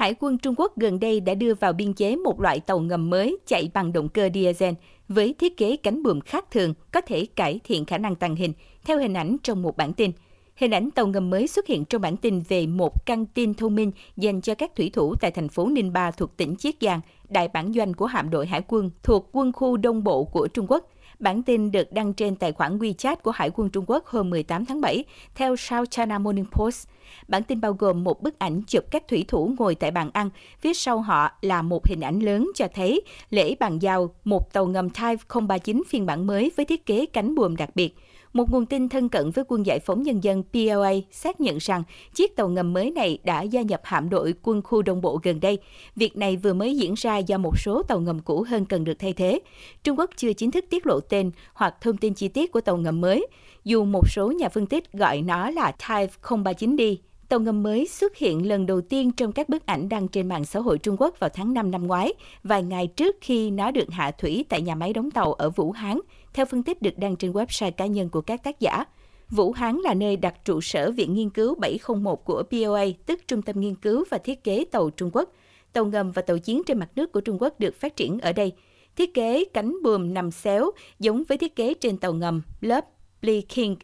Hải 0.00 0.14
quân 0.20 0.38
Trung 0.38 0.54
Quốc 0.58 0.76
gần 0.76 1.00
đây 1.00 1.20
đã 1.20 1.34
đưa 1.34 1.54
vào 1.54 1.72
biên 1.72 1.92
chế 1.92 2.16
một 2.16 2.40
loại 2.40 2.60
tàu 2.60 2.80
ngầm 2.80 3.10
mới 3.10 3.38
chạy 3.46 3.70
bằng 3.74 3.92
động 3.92 4.08
cơ 4.08 4.28
diesel 4.34 4.74
với 5.08 5.34
thiết 5.38 5.56
kế 5.56 5.76
cánh 5.76 6.02
buồm 6.02 6.20
khác 6.20 6.50
thường 6.50 6.74
có 6.92 7.00
thể 7.00 7.26
cải 7.36 7.60
thiện 7.64 7.84
khả 7.84 7.98
năng 7.98 8.14
tàng 8.14 8.36
hình, 8.36 8.52
theo 8.84 8.98
hình 8.98 9.14
ảnh 9.14 9.36
trong 9.42 9.62
một 9.62 9.76
bản 9.76 9.92
tin. 9.92 10.10
Hình 10.56 10.70
ảnh 10.70 10.90
tàu 10.90 11.06
ngầm 11.06 11.30
mới 11.30 11.46
xuất 11.46 11.66
hiện 11.66 11.84
trong 11.84 12.02
bản 12.02 12.16
tin 12.16 12.40
về 12.48 12.66
một 12.66 13.06
căng 13.06 13.26
tin 13.26 13.54
thông 13.54 13.74
minh 13.74 13.92
dành 14.16 14.40
cho 14.40 14.54
các 14.54 14.76
thủy 14.76 14.90
thủ 14.92 15.14
tại 15.20 15.30
thành 15.30 15.48
phố 15.48 15.66
Ninh 15.66 15.92
Ba 15.92 16.10
thuộc 16.10 16.36
tỉnh 16.36 16.56
Chiết 16.56 16.74
Giang, 16.80 17.00
đại 17.28 17.48
bản 17.48 17.72
doanh 17.72 17.94
của 17.94 18.06
hạm 18.06 18.30
đội 18.30 18.46
hải 18.46 18.62
quân 18.68 18.90
thuộc 19.02 19.28
quân 19.32 19.52
khu 19.52 19.76
Đông 19.76 20.04
Bộ 20.04 20.24
của 20.24 20.48
Trung 20.48 20.66
Quốc. 20.68 20.90
Bản 21.20 21.42
tin 21.42 21.70
được 21.70 21.92
đăng 21.92 22.12
trên 22.12 22.36
tài 22.36 22.52
khoản 22.52 22.78
WeChat 22.78 23.16
của 23.16 23.30
Hải 23.30 23.50
quân 23.54 23.70
Trung 23.70 23.84
Quốc 23.86 24.06
hôm 24.06 24.30
18 24.30 24.64
tháng 24.64 24.80
7, 24.80 25.04
theo 25.34 25.56
South 25.56 25.90
China 25.90 26.18
Morning 26.18 26.46
Post. 26.50 26.88
Bản 27.28 27.42
tin 27.42 27.60
bao 27.60 27.72
gồm 27.72 28.04
một 28.04 28.22
bức 28.22 28.38
ảnh 28.38 28.62
chụp 28.66 28.84
các 28.90 29.08
thủy 29.08 29.24
thủ 29.28 29.54
ngồi 29.58 29.74
tại 29.74 29.90
bàn 29.90 30.10
ăn, 30.12 30.30
phía 30.60 30.74
sau 30.74 31.00
họ 31.00 31.30
là 31.42 31.62
một 31.62 31.86
hình 31.86 32.00
ảnh 32.00 32.20
lớn 32.20 32.50
cho 32.54 32.68
thấy 32.74 33.00
lễ 33.30 33.54
bàn 33.60 33.78
giao 33.78 34.14
một 34.24 34.52
tàu 34.52 34.66
ngầm 34.66 34.90
Type 34.90 35.40
039 35.48 35.82
phiên 35.88 36.06
bản 36.06 36.26
mới 36.26 36.50
với 36.56 36.66
thiết 36.66 36.86
kế 36.86 37.06
cánh 37.06 37.34
buồm 37.34 37.56
đặc 37.56 37.70
biệt– 37.74 37.96
một 38.32 38.50
nguồn 38.50 38.66
tin 38.66 38.88
thân 38.88 39.08
cận 39.08 39.30
với 39.30 39.44
quân 39.48 39.66
giải 39.66 39.78
phóng 39.80 40.02
nhân 40.02 40.24
dân 40.24 40.42
PLA 40.52 40.92
xác 41.10 41.40
nhận 41.40 41.58
rằng 41.58 41.82
chiếc 42.14 42.36
tàu 42.36 42.48
ngầm 42.48 42.72
mới 42.72 42.90
này 42.90 43.18
đã 43.24 43.42
gia 43.42 43.62
nhập 43.62 43.80
hạm 43.84 44.10
đội 44.10 44.34
quân 44.42 44.62
khu 44.62 44.82
Đông 44.82 45.00
Bộ 45.00 45.20
gần 45.22 45.40
đây. 45.40 45.58
Việc 45.96 46.16
này 46.16 46.36
vừa 46.36 46.52
mới 46.52 46.76
diễn 46.76 46.94
ra 46.96 47.18
do 47.18 47.38
một 47.38 47.58
số 47.58 47.82
tàu 47.82 48.00
ngầm 48.00 48.20
cũ 48.20 48.44
hơn 48.48 48.64
cần 48.64 48.84
được 48.84 48.98
thay 48.98 49.12
thế. 49.12 49.40
Trung 49.84 49.98
Quốc 49.98 50.10
chưa 50.16 50.32
chính 50.32 50.50
thức 50.50 50.64
tiết 50.70 50.86
lộ 50.86 51.00
tên 51.00 51.30
hoặc 51.54 51.74
thông 51.80 51.96
tin 51.96 52.14
chi 52.14 52.28
tiết 52.28 52.52
của 52.52 52.60
tàu 52.60 52.76
ngầm 52.76 53.00
mới, 53.00 53.26
dù 53.64 53.84
một 53.84 54.08
số 54.10 54.32
nhà 54.32 54.48
phân 54.48 54.66
tích 54.66 54.92
gọi 54.92 55.22
nó 55.22 55.50
là 55.50 55.72
Type 55.72 56.12
039D. 56.22 56.96
Tàu 57.28 57.40
ngầm 57.40 57.62
mới 57.62 57.86
xuất 57.86 58.16
hiện 58.16 58.48
lần 58.48 58.66
đầu 58.66 58.80
tiên 58.80 59.12
trong 59.12 59.32
các 59.32 59.48
bức 59.48 59.66
ảnh 59.66 59.88
đăng 59.88 60.08
trên 60.08 60.28
mạng 60.28 60.44
xã 60.44 60.60
hội 60.60 60.78
Trung 60.78 60.96
Quốc 60.98 61.20
vào 61.20 61.30
tháng 61.34 61.54
5 61.54 61.70
năm 61.70 61.86
ngoái, 61.86 62.12
vài 62.44 62.62
ngày 62.62 62.86
trước 62.86 63.16
khi 63.20 63.50
nó 63.50 63.70
được 63.70 63.90
hạ 63.90 64.10
thủy 64.10 64.44
tại 64.48 64.62
nhà 64.62 64.74
máy 64.74 64.92
đóng 64.92 65.10
tàu 65.10 65.32
ở 65.32 65.50
Vũ 65.50 65.72
Hán, 65.72 66.00
theo 66.32 66.46
phân 66.46 66.62
tích 66.62 66.82
được 66.82 66.98
đăng 66.98 67.16
trên 67.16 67.32
website 67.32 67.70
cá 67.70 67.86
nhân 67.86 68.08
của 68.08 68.20
các 68.20 68.42
tác 68.44 68.60
giả. 68.60 68.84
Vũ 69.28 69.52
Hán 69.52 69.76
là 69.76 69.94
nơi 69.94 70.16
đặt 70.16 70.44
trụ 70.44 70.60
sở 70.60 70.90
Viện 70.90 71.14
Nghiên 71.14 71.30
cứu 71.30 71.54
701 71.54 72.24
của 72.24 72.42
POA, 72.42 72.84
tức 73.06 73.20
Trung 73.28 73.42
tâm 73.42 73.60
Nghiên 73.60 73.74
cứu 73.74 74.04
và 74.10 74.18
Thiết 74.18 74.44
kế 74.44 74.64
Tàu 74.64 74.90
Trung 74.90 75.10
Quốc. 75.12 75.32
Tàu 75.72 75.84
ngầm 75.84 76.12
và 76.12 76.22
tàu 76.22 76.38
chiến 76.38 76.62
trên 76.66 76.78
mặt 76.78 76.88
nước 76.96 77.12
của 77.12 77.20
Trung 77.20 77.42
Quốc 77.42 77.60
được 77.60 77.74
phát 77.74 77.96
triển 77.96 78.18
ở 78.18 78.32
đây. 78.32 78.52
Thiết 78.96 79.14
kế 79.14 79.44
cánh 79.44 79.82
buồm 79.82 80.14
nằm 80.14 80.30
xéo 80.30 80.70
giống 80.98 81.22
với 81.28 81.38
thiết 81.38 81.56
kế 81.56 81.74
trên 81.74 81.96
tàu 81.96 82.12
ngầm 82.12 82.42
lớp 82.60 82.84
Bleking 83.22 83.74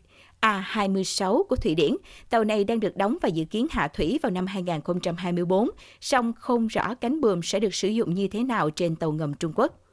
A26 0.40 1.42
của 1.44 1.56
Thụy 1.56 1.74
Điển. 1.74 1.96
Tàu 2.30 2.44
này 2.44 2.64
đang 2.64 2.80
được 2.80 2.96
đóng 2.96 3.18
và 3.22 3.28
dự 3.28 3.44
kiến 3.44 3.66
hạ 3.70 3.88
thủy 3.88 4.18
vào 4.22 4.32
năm 4.32 4.46
2024, 4.46 5.68
song 6.00 6.32
không 6.32 6.66
rõ 6.66 6.94
cánh 6.94 7.20
buồm 7.20 7.40
sẽ 7.42 7.60
được 7.60 7.74
sử 7.74 7.88
dụng 7.88 8.14
như 8.14 8.28
thế 8.28 8.44
nào 8.44 8.70
trên 8.70 8.96
tàu 8.96 9.12
ngầm 9.12 9.34
Trung 9.34 9.52
Quốc. 9.56 9.85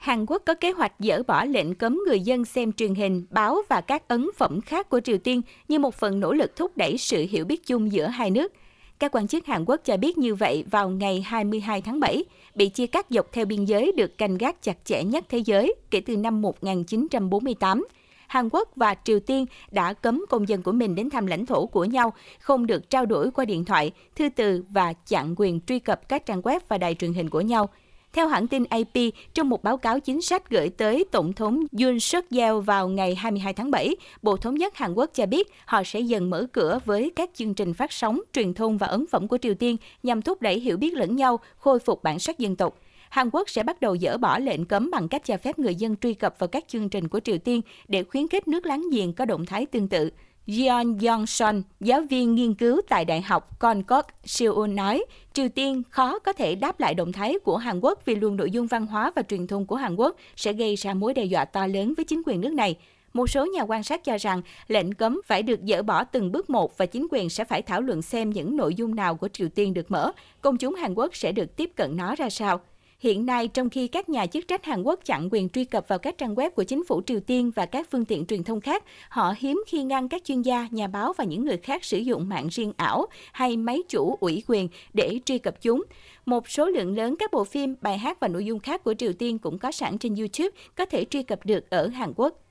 Hàn 0.00 0.26
Quốc 0.26 0.42
có 0.46 0.54
kế 0.54 0.70
hoạch 0.70 0.92
dỡ 0.98 1.22
bỏ 1.22 1.44
lệnh 1.44 1.74
cấm 1.74 2.00
người 2.06 2.20
dân 2.20 2.44
xem 2.44 2.72
truyền 2.72 2.94
hình, 2.94 3.26
báo 3.30 3.62
và 3.68 3.80
các 3.80 4.08
ấn 4.08 4.30
phẩm 4.36 4.60
khác 4.60 4.88
của 4.88 5.00
Triều 5.00 5.18
Tiên 5.18 5.42
như 5.68 5.78
một 5.78 5.94
phần 5.94 6.20
nỗ 6.20 6.32
lực 6.32 6.56
thúc 6.56 6.76
đẩy 6.76 6.98
sự 6.98 7.26
hiểu 7.30 7.44
biết 7.44 7.66
chung 7.66 7.92
giữa 7.92 8.06
hai 8.06 8.30
nước. 8.30 8.52
Các 8.98 9.14
quan 9.14 9.28
chức 9.28 9.46
Hàn 9.46 9.64
Quốc 9.64 9.80
cho 9.84 9.96
biết 9.96 10.18
như 10.18 10.34
vậy 10.34 10.64
vào 10.70 10.90
ngày 10.90 11.20
22 11.20 11.82
tháng 11.82 12.00
7, 12.00 12.24
bị 12.54 12.68
chia 12.68 12.86
cắt 12.86 13.06
dọc 13.10 13.32
theo 13.32 13.44
biên 13.44 13.64
giới 13.64 13.92
được 13.92 14.18
canh 14.18 14.38
gác 14.38 14.62
chặt 14.62 14.76
chẽ 14.84 15.04
nhất 15.04 15.24
thế 15.28 15.38
giới 15.38 15.74
kể 15.90 16.00
từ 16.00 16.16
năm 16.16 16.42
1948. 16.42 17.86
Hàn 18.26 18.48
Quốc 18.52 18.68
và 18.76 18.94
Triều 19.04 19.20
Tiên 19.20 19.46
đã 19.70 19.92
cấm 19.92 20.24
công 20.28 20.48
dân 20.48 20.62
của 20.62 20.72
mình 20.72 20.94
đến 20.94 21.10
thăm 21.10 21.26
lãnh 21.26 21.46
thổ 21.46 21.66
của 21.66 21.84
nhau, 21.84 22.12
không 22.38 22.66
được 22.66 22.90
trao 22.90 23.06
đổi 23.06 23.30
qua 23.30 23.44
điện 23.44 23.64
thoại, 23.64 23.92
thư 24.16 24.28
từ 24.28 24.64
và 24.68 24.92
chặn 24.92 25.34
quyền 25.36 25.60
truy 25.60 25.78
cập 25.78 26.08
các 26.08 26.26
trang 26.26 26.40
web 26.40 26.60
và 26.68 26.78
đài 26.78 26.94
truyền 26.94 27.12
hình 27.12 27.30
của 27.30 27.40
nhau. 27.40 27.68
Theo 28.12 28.28
hãng 28.28 28.46
tin 28.46 28.64
AP, 28.64 28.96
trong 29.34 29.48
một 29.48 29.62
báo 29.62 29.76
cáo 29.76 30.00
chính 30.00 30.22
sách 30.22 30.50
gửi 30.50 30.68
tới 30.68 31.04
Tổng 31.10 31.32
thống 31.32 31.64
Yoon 31.80 32.00
suk 32.00 32.24
yeol 32.30 32.60
vào 32.60 32.88
ngày 32.88 33.14
22 33.14 33.52
tháng 33.52 33.70
7, 33.70 33.96
Bộ 34.22 34.36
Thống 34.36 34.54
nhất 34.54 34.76
Hàn 34.76 34.94
Quốc 34.94 35.10
cho 35.14 35.26
biết 35.26 35.48
họ 35.64 35.82
sẽ 35.84 36.00
dần 36.00 36.30
mở 36.30 36.46
cửa 36.52 36.78
với 36.84 37.12
các 37.16 37.30
chương 37.34 37.54
trình 37.54 37.74
phát 37.74 37.92
sóng, 37.92 38.20
truyền 38.32 38.54
thông 38.54 38.78
và 38.78 38.86
ấn 38.86 39.06
phẩm 39.06 39.28
của 39.28 39.38
Triều 39.38 39.54
Tiên 39.54 39.76
nhằm 40.02 40.22
thúc 40.22 40.42
đẩy 40.42 40.60
hiểu 40.60 40.76
biết 40.76 40.94
lẫn 40.94 41.16
nhau, 41.16 41.40
khôi 41.58 41.78
phục 41.78 42.02
bản 42.02 42.18
sắc 42.18 42.38
dân 42.38 42.56
tộc. 42.56 42.78
Hàn 43.10 43.30
Quốc 43.32 43.50
sẽ 43.50 43.62
bắt 43.62 43.80
đầu 43.80 43.96
dỡ 43.96 44.18
bỏ 44.18 44.38
lệnh 44.38 44.64
cấm 44.64 44.90
bằng 44.90 45.08
cách 45.08 45.24
cho 45.24 45.36
phép 45.36 45.58
người 45.58 45.74
dân 45.74 45.96
truy 45.96 46.14
cập 46.14 46.34
vào 46.38 46.48
các 46.48 46.64
chương 46.68 46.88
trình 46.88 47.08
của 47.08 47.20
Triều 47.20 47.38
Tiên 47.38 47.60
để 47.88 48.02
khuyến 48.02 48.28
khích 48.28 48.48
nước 48.48 48.66
láng 48.66 48.84
giềng 48.92 49.12
có 49.12 49.24
động 49.24 49.46
thái 49.46 49.66
tương 49.66 49.88
tự. 49.88 50.10
Jeon 50.50 50.98
Yong-son, 50.98 51.62
giáo 51.80 52.00
viên 52.10 52.34
nghiên 52.34 52.54
cứu 52.54 52.80
tại 52.88 53.04
Đại 53.04 53.20
học 53.20 53.58
Concord, 53.58 54.08
Seoul 54.24 54.70
nói, 54.70 55.04
Triều 55.32 55.48
Tiên 55.48 55.82
khó 55.90 56.18
có 56.18 56.32
thể 56.32 56.54
đáp 56.54 56.80
lại 56.80 56.94
động 56.94 57.12
thái 57.12 57.38
của 57.44 57.56
Hàn 57.56 57.80
Quốc 57.80 58.04
vì 58.04 58.14
luôn 58.14 58.36
nội 58.36 58.50
dung 58.50 58.66
văn 58.66 58.86
hóa 58.86 59.12
và 59.16 59.22
truyền 59.22 59.46
thông 59.46 59.66
của 59.66 59.76
Hàn 59.76 59.96
Quốc 59.96 60.16
sẽ 60.36 60.52
gây 60.52 60.76
ra 60.76 60.94
mối 60.94 61.14
đe 61.14 61.24
dọa 61.24 61.44
to 61.44 61.66
lớn 61.66 61.94
với 61.96 62.04
chính 62.04 62.22
quyền 62.26 62.40
nước 62.40 62.52
này. 62.52 62.76
Một 63.12 63.30
số 63.30 63.46
nhà 63.46 63.62
quan 63.62 63.82
sát 63.82 64.04
cho 64.04 64.16
rằng 64.18 64.42
lệnh 64.68 64.94
cấm 64.94 65.20
phải 65.26 65.42
được 65.42 65.60
dỡ 65.66 65.82
bỏ 65.82 66.04
từng 66.04 66.32
bước 66.32 66.50
một 66.50 66.78
và 66.78 66.86
chính 66.86 67.06
quyền 67.10 67.30
sẽ 67.30 67.44
phải 67.44 67.62
thảo 67.62 67.80
luận 67.80 68.02
xem 68.02 68.30
những 68.30 68.56
nội 68.56 68.74
dung 68.74 68.94
nào 68.94 69.14
của 69.14 69.28
Triều 69.28 69.48
Tiên 69.48 69.74
được 69.74 69.90
mở, 69.90 70.12
công 70.40 70.56
chúng 70.56 70.74
Hàn 70.74 70.94
Quốc 70.94 71.16
sẽ 71.16 71.32
được 71.32 71.56
tiếp 71.56 71.70
cận 71.76 71.96
nó 71.96 72.14
ra 72.14 72.30
sao. 72.30 72.60
Hiện 73.00 73.26
nay, 73.26 73.48
trong 73.48 73.70
khi 73.70 73.88
các 73.88 74.08
nhà 74.08 74.26
chức 74.26 74.48
trách 74.48 74.64
Hàn 74.64 74.82
Quốc 74.82 75.00
chặn 75.04 75.28
quyền 75.32 75.48
truy 75.48 75.64
cập 75.64 75.88
vào 75.88 75.98
các 75.98 76.18
trang 76.18 76.34
web 76.34 76.50
của 76.50 76.64
chính 76.64 76.84
phủ 76.84 77.02
Triều 77.06 77.20
Tiên 77.20 77.50
và 77.54 77.66
các 77.66 77.88
phương 77.90 78.04
tiện 78.04 78.26
truyền 78.26 78.44
thông 78.44 78.60
khác, 78.60 78.84
họ 79.08 79.34
hiếm 79.38 79.62
khi 79.66 79.82
ngăn 79.82 80.08
các 80.08 80.24
chuyên 80.24 80.42
gia, 80.42 80.68
nhà 80.70 80.86
báo 80.86 81.12
và 81.12 81.24
những 81.24 81.44
người 81.44 81.56
khác 81.56 81.84
sử 81.84 81.98
dụng 81.98 82.28
mạng 82.28 82.48
riêng 82.50 82.72
ảo 82.76 83.06
hay 83.32 83.56
máy 83.56 83.82
chủ 83.88 84.16
ủy 84.20 84.42
quyền 84.46 84.68
để 84.92 85.20
truy 85.24 85.38
cập 85.38 85.62
chúng. 85.62 85.84
Một 86.26 86.48
số 86.48 86.66
lượng 86.66 86.96
lớn 86.96 87.14
các 87.18 87.32
bộ 87.32 87.44
phim, 87.44 87.74
bài 87.80 87.98
hát 87.98 88.20
và 88.20 88.28
nội 88.28 88.44
dung 88.44 88.60
khác 88.60 88.84
của 88.84 88.94
Triều 88.94 89.12
Tiên 89.12 89.38
cũng 89.38 89.58
có 89.58 89.72
sẵn 89.72 89.98
trên 89.98 90.14
YouTube, 90.14 90.50
có 90.74 90.84
thể 90.84 91.04
truy 91.04 91.22
cập 91.22 91.46
được 91.46 91.70
ở 91.70 91.86
Hàn 91.86 92.12
Quốc. 92.16 92.42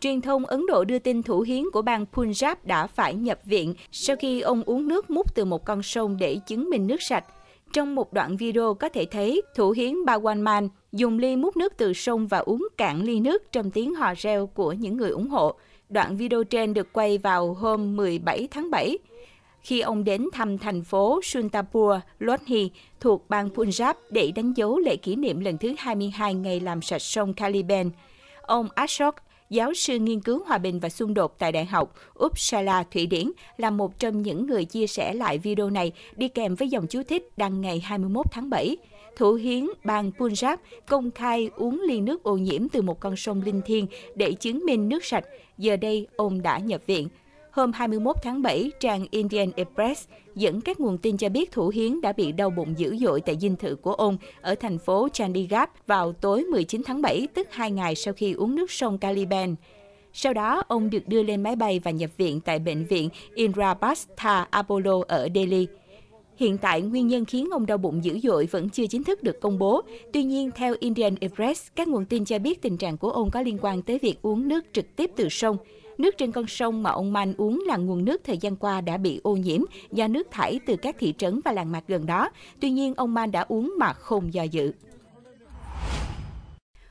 Truyền 0.00 0.20
thông 0.20 0.44
Ấn 0.44 0.66
Độ 0.66 0.84
đưa 0.84 0.98
tin 0.98 1.22
thủ 1.22 1.40
hiến 1.40 1.64
của 1.72 1.82
bang 1.82 2.04
Punjab 2.12 2.56
đã 2.64 2.86
phải 2.86 3.14
nhập 3.14 3.40
viện 3.44 3.74
sau 3.92 4.16
khi 4.16 4.40
ông 4.40 4.62
uống 4.62 4.88
nước 4.88 5.10
múc 5.10 5.34
từ 5.34 5.44
một 5.44 5.64
con 5.64 5.82
sông 5.82 6.16
để 6.16 6.38
chứng 6.46 6.70
minh 6.70 6.86
nước 6.86 7.02
sạch. 7.02 7.24
Trong 7.72 7.94
một 7.94 8.12
đoạn 8.12 8.36
video 8.36 8.74
có 8.74 8.88
thể 8.88 9.06
thấy 9.10 9.42
thủ 9.54 9.70
hiến 9.70 9.94
Bhagwan 9.94 10.68
dùng 10.92 11.18
ly 11.18 11.36
múc 11.36 11.56
nước 11.56 11.72
từ 11.76 11.92
sông 11.92 12.26
và 12.26 12.38
uống 12.38 12.68
cạn 12.76 13.02
ly 13.02 13.20
nước 13.20 13.52
trong 13.52 13.70
tiếng 13.70 13.94
hò 13.94 14.14
reo 14.16 14.46
của 14.46 14.72
những 14.72 14.96
người 14.96 15.10
ủng 15.10 15.28
hộ. 15.28 15.54
Đoạn 15.88 16.16
video 16.16 16.44
trên 16.44 16.74
được 16.74 16.92
quay 16.92 17.18
vào 17.18 17.54
hôm 17.54 17.96
17 17.96 18.48
tháng 18.50 18.70
7 18.70 18.98
khi 19.60 19.80
ông 19.80 20.04
đến 20.04 20.26
thăm 20.32 20.58
thành 20.58 20.84
phố 20.84 21.20
Suntapur, 21.22 21.96
Lodhi 22.18 22.70
thuộc 23.00 23.30
bang 23.30 23.48
Punjab 23.48 23.94
để 24.10 24.32
đánh 24.34 24.52
dấu 24.52 24.78
lễ 24.78 24.96
kỷ 24.96 25.16
niệm 25.16 25.40
lần 25.40 25.58
thứ 25.58 25.74
22 25.78 26.34
ngày 26.34 26.60
làm 26.60 26.82
sạch 26.82 27.02
sông 27.02 27.34
Caliban. 27.34 27.90
Ông 28.42 28.68
Ashok 28.74 29.14
giáo 29.50 29.74
sư 29.74 29.98
nghiên 29.98 30.20
cứu 30.20 30.42
hòa 30.46 30.58
bình 30.58 30.80
và 30.80 30.88
xung 30.88 31.14
đột 31.14 31.38
tại 31.38 31.52
Đại 31.52 31.64
học 31.64 31.94
Uppsala, 32.24 32.82
Thụy 32.82 33.06
Điển, 33.06 33.30
là 33.56 33.70
một 33.70 33.98
trong 33.98 34.22
những 34.22 34.46
người 34.46 34.64
chia 34.64 34.86
sẻ 34.86 35.14
lại 35.14 35.38
video 35.38 35.70
này 35.70 35.92
đi 36.16 36.28
kèm 36.28 36.54
với 36.54 36.68
dòng 36.68 36.86
chú 36.86 37.02
thích 37.02 37.28
đăng 37.36 37.60
ngày 37.60 37.80
21 37.80 38.26
tháng 38.32 38.50
7. 38.50 38.76
Thủ 39.16 39.32
hiến 39.32 39.66
bang 39.84 40.10
Punjab 40.18 40.56
công 40.86 41.10
khai 41.10 41.50
uống 41.56 41.80
ly 41.88 42.00
nước 42.00 42.22
ô 42.22 42.36
nhiễm 42.36 42.68
từ 42.68 42.82
một 42.82 43.00
con 43.00 43.16
sông 43.16 43.42
linh 43.42 43.60
thiêng 43.66 43.86
để 44.14 44.32
chứng 44.32 44.66
minh 44.66 44.88
nước 44.88 45.04
sạch. 45.04 45.24
Giờ 45.58 45.76
đây, 45.76 46.06
ông 46.16 46.42
đã 46.42 46.58
nhập 46.58 46.80
viện. 46.86 47.08
Hôm 47.52 47.72
21 47.72 48.16
tháng 48.22 48.42
7, 48.42 48.70
trang 48.80 49.06
Indian 49.10 49.50
Express 49.56 50.08
dẫn 50.34 50.60
các 50.60 50.80
nguồn 50.80 50.98
tin 50.98 51.16
cho 51.16 51.28
biết 51.28 51.52
thủ 51.52 51.68
hiến 51.68 52.00
đã 52.00 52.12
bị 52.12 52.32
đau 52.32 52.50
bụng 52.50 52.74
dữ 52.76 52.96
dội 52.96 53.20
tại 53.20 53.36
dinh 53.40 53.56
thự 53.56 53.74
của 53.74 53.92
ông 53.92 54.16
ở 54.40 54.54
thành 54.54 54.78
phố 54.78 55.08
Chandigarh 55.12 55.70
vào 55.86 56.12
tối 56.12 56.44
19 56.44 56.82
tháng 56.86 57.02
7, 57.02 57.28
tức 57.34 57.48
hai 57.50 57.70
ngày 57.70 57.94
sau 57.94 58.14
khi 58.14 58.32
uống 58.32 58.54
nước 58.54 58.70
sông 58.70 58.98
Caliban. 58.98 59.54
Sau 60.12 60.32
đó, 60.32 60.62
ông 60.68 60.90
được 60.90 61.08
đưa 61.08 61.22
lên 61.22 61.42
máy 61.42 61.56
bay 61.56 61.80
và 61.84 61.90
nhập 61.90 62.10
viện 62.16 62.40
tại 62.40 62.58
bệnh 62.58 62.84
viện 62.84 63.08
Indraprastha 63.34 64.46
Apollo 64.50 65.02
ở 65.08 65.28
Delhi. 65.34 65.66
Hiện 66.36 66.58
tại, 66.58 66.80
nguyên 66.82 67.06
nhân 67.06 67.24
khiến 67.24 67.48
ông 67.52 67.66
đau 67.66 67.78
bụng 67.78 68.04
dữ 68.04 68.18
dội 68.22 68.46
vẫn 68.46 68.70
chưa 68.70 68.86
chính 68.86 69.04
thức 69.04 69.22
được 69.22 69.40
công 69.40 69.58
bố. 69.58 69.82
Tuy 70.12 70.22
nhiên, 70.22 70.50
theo 70.54 70.74
Indian 70.80 71.14
Express, 71.20 71.68
các 71.76 71.88
nguồn 71.88 72.04
tin 72.04 72.24
cho 72.24 72.38
biết 72.38 72.62
tình 72.62 72.76
trạng 72.76 72.96
của 72.96 73.10
ông 73.10 73.30
có 73.30 73.42
liên 73.42 73.58
quan 73.62 73.82
tới 73.82 73.98
việc 73.98 74.22
uống 74.22 74.48
nước 74.48 74.64
trực 74.72 74.96
tiếp 74.96 75.10
từ 75.16 75.28
sông. 75.28 75.56
Nước 76.00 76.18
trên 76.18 76.32
con 76.32 76.46
sông 76.46 76.82
mà 76.82 76.90
ông 76.90 77.12
Man 77.12 77.34
uống 77.36 77.62
là 77.66 77.76
nguồn 77.76 78.04
nước 78.04 78.20
thời 78.24 78.38
gian 78.38 78.56
qua 78.56 78.80
đã 78.80 78.96
bị 78.96 79.20
ô 79.22 79.36
nhiễm 79.36 79.60
do 79.92 80.08
nước 80.08 80.28
thải 80.30 80.60
từ 80.66 80.76
các 80.76 80.96
thị 80.98 81.14
trấn 81.18 81.40
và 81.44 81.52
làng 81.52 81.72
mạc 81.72 81.84
gần 81.88 82.06
đó. 82.06 82.30
Tuy 82.60 82.70
nhiên, 82.70 82.94
ông 82.94 83.14
Man 83.14 83.30
đã 83.30 83.44
uống 83.48 83.74
mà 83.78 83.92
không 83.92 84.34
do 84.34 84.42
dự. 84.42 84.72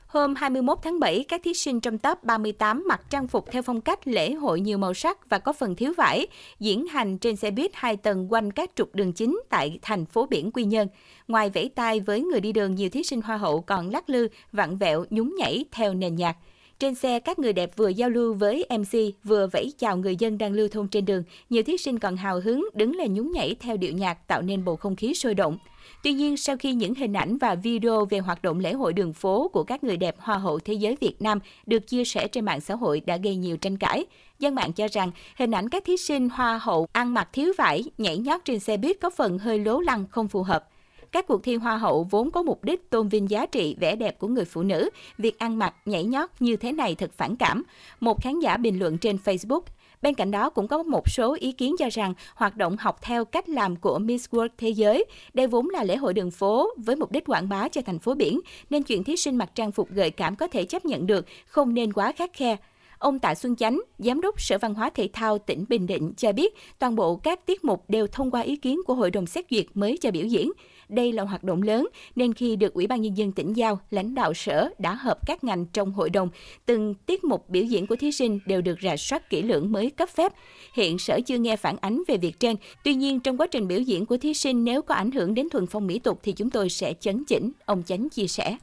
Hôm 0.06 0.34
21 0.34 0.78
tháng 0.82 1.00
7, 1.00 1.24
các 1.28 1.40
thí 1.44 1.54
sinh 1.54 1.80
trong 1.80 1.98
top 1.98 2.24
38 2.24 2.84
mặc 2.88 3.00
trang 3.10 3.28
phục 3.28 3.50
theo 3.50 3.62
phong 3.62 3.80
cách 3.80 4.08
lễ 4.08 4.32
hội 4.32 4.60
nhiều 4.60 4.78
màu 4.78 4.94
sắc 4.94 5.30
và 5.30 5.38
có 5.38 5.52
phần 5.52 5.74
thiếu 5.74 5.92
vải, 5.96 6.26
diễn 6.60 6.86
hành 6.86 7.18
trên 7.18 7.36
xe 7.36 7.50
buýt 7.50 7.70
hai 7.74 7.96
tầng 7.96 8.32
quanh 8.32 8.52
các 8.52 8.70
trục 8.74 8.94
đường 8.94 9.12
chính 9.12 9.40
tại 9.48 9.78
thành 9.82 10.06
phố 10.06 10.26
biển 10.26 10.52
Quy 10.52 10.64
Nhơn. 10.64 10.88
Ngoài 11.28 11.50
vẫy 11.50 11.70
tay 11.74 12.00
với 12.00 12.20
người 12.20 12.40
đi 12.40 12.52
đường, 12.52 12.74
nhiều 12.74 12.90
thí 12.90 13.02
sinh 13.02 13.22
hoa 13.22 13.36
hậu 13.36 13.60
còn 13.60 13.90
lắc 13.90 14.10
lư, 14.10 14.28
vặn 14.52 14.78
vẹo, 14.78 15.04
nhún 15.10 15.34
nhảy 15.38 15.64
theo 15.72 15.94
nền 15.94 16.16
nhạc. 16.16 16.36
Trên 16.80 16.94
xe, 16.94 17.20
các 17.20 17.38
người 17.38 17.52
đẹp 17.52 17.76
vừa 17.76 17.88
giao 17.88 18.10
lưu 18.10 18.34
với 18.34 18.66
MC, 18.78 18.98
vừa 19.24 19.46
vẫy 19.52 19.72
chào 19.78 19.96
người 19.96 20.16
dân 20.16 20.38
đang 20.38 20.52
lưu 20.52 20.68
thông 20.68 20.88
trên 20.88 21.04
đường. 21.04 21.22
Nhiều 21.50 21.62
thí 21.62 21.76
sinh 21.76 21.98
còn 21.98 22.16
hào 22.16 22.40
hứng 22.40 22.68
đứng 22.74 22.96
lên 22.96 23.14
nhún 23.14 23.32
nhảy 23.32 23.56
theo 23.60 23.76
điệu 23.76 23.92
nhạc 23.92 24.26
tạo 24.28 24.42
nên 24.42 24.64
bầu 24.64 24.76
không 24.76 24.96
khí 24.96 25.14
sôi 25.14 25.34
động. 25.34 25.58
Tuy 26.02 26.12
nhiên, 26.12 26.36
sau 26.36 26.56
khi 26.56 26.72
những 26.72 26.94
hình 26.94 27.12
ảnh 27.12 27.38
và 27.38 27.54
video 27.54 28.04
về 28.04 28.18
hoạt 28.18 28.42
động 28.42 28.60
lễ 28.60 28.72
hội 28.72 28.92
đường 28.92 29.12
phố 29.12 29.48
của 29.52 29.64
các 29.64 29.84
người 29.84 29.96
đẹp 29.96 30.16
Hoa 30.18 30.38
hậu 30.38 30.58
Thế 30.58 30.74
giới 30.74 30.96
Việt 31.00 31.22
Nam 31.22 31.38
được 31.66 31.86
chia 31.86 32.04
sẻ 32.04 32.28
trên 32.28 32.44
mạng 32.44 32.60
xã 32.60 32.74
hội 32.74 33.00
đã 33.00 33.16
gây 33.16 33.36
nhiều 33.36 33.56
tranh 33.56 33.76
cãi. 33.76 34.06
Dân 34.38 34.54
mạng 34.54 34.72
cho 34.72 34.88
rằng 34.88 35.10
hình 35.36 35.50
ảnh 35.50 35.68
các 35.68 35.84
thí 35.84 35.96
sinh 35.96 36.28
Hoa 36.28 36.60
hậu 36.62 36.86
ăn 36.92 37.14
mặc 37.14 37.28
thiếu 37.32 37.52
vải, 37.58 37.84
nhảy 37.98 38.18
nhót 38.18 38.40
trên 38.44 38.60
xe 38.60 38.76
buýt 38.76 39.00
có 39.00 39.10
phần 39.10 39.38
hơi 39.38 39.58
lố 39.58 39.80
lăng 39.80 40.04
không 40.10 40.28
phù 40.28 40.42
hợp. 40.42 40.69
Các 41.12 41.26
cuộc 41.26 41.42
thi 41.42 41.56
Hoa 41.56 41.76
hậu 41.76 42.06
vốn 42.10 42.30
có 42.30 42.42
mục 42.42 42.64
đích 42.64 42.90
tôn 42.90 43.08
vinh 43.08 43.30
giá 43.30 43.46
trị 43.46 43.76
vẻ 43.80 43.96
đẹp 43.96 44.18
của 44.18 44.28
người 44.28 44.44
phụ 44.44 44.62
nữ. 44.62 44.90
Việc 45.18 45.38
ăn 45.38 45.58
mặc, 45.58 45.74
nhảy 45.84 46.04
nhót 46.04 46.30
như 46.40 46.56
thế 46.56 46.72
này 46.72 46.94
thật 46.94 47.10
phản 47.16 47.36
cảm. 47.36 47.62
Một 48.00 48.22
khán 48.22 48.40
giả 48.40 48.56
bình 48.56 48.78
luận 48.78 48.98
trên 48.98 49.18
Facebook, 49.24 49.60
Bên 50.02 50.14
cạnh 50.14 50.30
đó 50.30 50.50
cũng 50.50 50.68
có 50.68 50.82
một 50.82 51.08
số 51.08 51.36
ý 51.40 51.52
kiến 51.52 51.76
cho 51.78 51.88
rằng 51.90 52.14
hoạt 52.34 52.56
động 52.56 52.76
học 52.76 52.98
theo 53.02 53.24
cách 53.24 53.48
làm 53.48 53.76
của 53.76 53.98
Miss 53.98 54.28
World 54.30 54.48
Thế 54.58 54.68
giới. 54.68 55.04
Đây 55.34 55.46
vốn 55.46 55.70
là 55.70 55.84
lễ 55.84 55.96
hội 55.96 56.14
đường 56.14 56.30
phố 56.30 56.70
với 56.76 56.96
mục 56.96 57.12
đích 57.12 57.24
quảng 57.26 57.48
bá 57.48 57.68
cho 57.68 57.80
thành 57.86 57.98
phố 57.98 58.14
biển, 58.14 58.40
nên 58.70 58.82
chuyện 58.82 59.04
thí 59.04 59.16
sinh 59.16 59.38
mặc 59.38 59.50
trang 59.54 59.72
phục 59.72 59.90
gợi 59.90 60.10
cảm 60.10 60.36
có 60.36 60.48
thể 60.48 60.64
chấp 60.64 60.84
nhận 60.84 61.06
được, 61.06 61.26
không 61.46 61.74
nên 61.74 61.92
quá 61.92 62.12
khắc 62.12 62.32
khe. 62.32 62.56
Ông 62.98 63.18
Tạ 63.18 63.34
Xuân 63.34 63.56
Chánh, 63.56 63.80
Giám 63.98 64.20
đốc 64.20 64.40
Sở 64.40 64.58
Văn 64.58 64.74
hóa 64.74 64.90
Thể 64.90 65.08
thao 65.12 65.38
tỉnh 65.38 65.64
Bình 65.68 65.86
Định 65.86 66.12
cho 66.16 66.32
biết 66.32 66.54
toàn 66.78 66.96
bộ 66.96 67.16
các 67.16 67.46
tiết 67.46 67.64
mục 67.64 67.84
đều 67.88 68.06
thông 68.06 68.30
qua 68.30 68.40
ý 68.40 68.56
kiến 68.56 68.80
của 68.86 68.94
Hội 68.94 69.10
đồng 69.10 69.26
xét 69.26 69.44
duyệt 69.50 69.66
mới 69.74 69.98
cho 70.00 70.10
biểu 70.10 70.26
diễn. 70.26 70.52
Đây 70.90 71.12
là 71.12 71.22
hoạt 71.22 71.44
động 71.44 71.62
lớn 71.62 71.88
nên 72.16 72.34
khi 72.34 72.56
được 72.56 72.74
Ủy 72.74 72.86
ban 72.86 73.00
Nhân 73.00 73.16
dân 73.16 73.32
tỉnh 73.32 73.52
giao, 73.52 73.80
lãnh 73.90 74.14
đạo 74.14 74.34
sở 74.34 74.68
đã 74.78 74.94
hợp 74.94 75.26
các 75.26 75.44
ngành 75.44 75.66
trong 75.66 75.92
hội 75.92 76.10
đồng. 76.10 76.28
Từng 76.66 76.94
tiết 76.94 77.24
mục 77.24 77.50
biểu 77.50 77.64
diễn 77.64 77.86
của 77.86 77.96
thí 77.96 78.12
sinh 78.12 78.38
đều 78.46 78.60
được 78.60 78.78
rà 78.82 78.96
soát 78.96 79.30
kỹ 79.30 79.42
lưỡng 79.42 79.72
mới 79.72 79.90
cấp 79.90 80.08
phép. 80.08 80.32
Hiện 80.74 80.98
sở 80.98 81.20
chưa 81.26 81.38
nghe 81.38 81.56
phản 81.56 81.76
ánh 81.80 82.02
về 82.08 82.16
việc 82.16 82.40
trên. 82.40 82.56
Tuy 82.84 82.94
nhiên, 82.94 83.20
trong 83.20 83.36
quá 83.36 83.46
trình 83.46 83.68
biểu 83.68 83.80
diễn 83.80 84.06
của 84.06 84.16
thí 84.16 84.34
sinh 84.34 84.64
nếu 84.64 84.82
có 84.82 84.94
ảnh 84.94 85.10
hưởng 85.10 85.34
đến 85.34 85.48
thuần 85.48 85.66
phong 85.66 85.86
mỹ 85.86 85.98
tục 85.98 86.20
thì 86.22 86.32
chúng 86.32 86.50
tôi 86.50 86.68
sẽ 86.68 86.94
chấn 87.00 87.24
chỉnh, 87.24 87.52
ông 87.64 87.82
Chánh 87.82 88.08
chia 88.08 88.26
sẻ. 88.26 88.56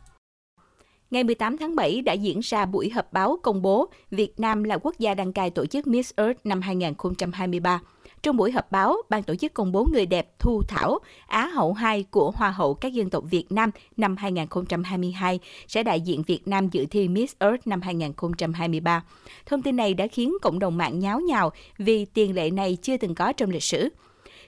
Ngày 1.11 1.23
18 1.23 1.57
tháng 1.57 1.75
7 1.75 2.01
đã 2.01 2.13
diễn 2.13 2.39
ra 2.39 2.65
buổi 2.65 2.89
họp 2.89 3.13
báo 3.13 3.39
công 3.43 3.61
bố 3.61 3.89
Việt 4.11 4.39
Nam 4.39 4.63
là 4.63 4.77
quốc 4.77 4.99
gia 4.99 5.13
đăng 5.13 5.33
cai 5.33 5.49
tổ 5.49 5.65
chức 5.65 5.87
Miss 5.87 6.13
Earth 6.15 6.39
năm 6.43 6.61
2023. 6.61 7.81
Trong 8.23 8.37
buổi 8.37 8.51
họp 8.51 8.71
báo, 8.71 8.97
ban 9.09 9.23
tổ 9.23 9.35
chức 9.35 9.53
công 9.53 9.71
bố 9.71 9.87
người 9.93 10.05
đẹp 10.05 10.39
Thu 10.39 10.61
Thảo, 10.67 10.99
Á 11.27 11.47
hậu 11.47 11.73
2 11.73 12.03
của 12.11 12.31
Hoa 12.31 12.51
hậu 12.51 12.73
các 12.73 12.93
dân 12.93 13.09
tộc 13.09 13.23
Việt 13.29 13.51
Nam 13.51 13.71
năm 13.97 14.17
2022 14.17 15.39
sẽ 15.67 15.83
đại 15.83 16.01
diện 16.01 16.23
Việt 16.23 16.47
Nam 16.47 16.69
dự 16.69 16.85
thi 16.85 17.07
Miss 17.07 17.35
Earth 17.39 17.67
năm 17.67 17.81
2023. 17.81 19.03
Thông 19.45 19.61
tin 19.61 19.75
này 19.75 19.93
đã 19.93 20.07
khiến 20.07 20.33
cộng 20.41 20.59
đồng 20.59 20.77
mạng 20.77 20.99
nháo 20.99 21.19
nhào 21.19 21.51
vì 21.77 22.05
tiền 22.05 22.35
lệ 22.35 22.49
này 22.49 22.77
chưa 22.81 22.97
từng 22.97 23.15
có 23.15 23.33
trong 23.33 23.49
lịch 23.49 23.63
sử. 23.63 23.89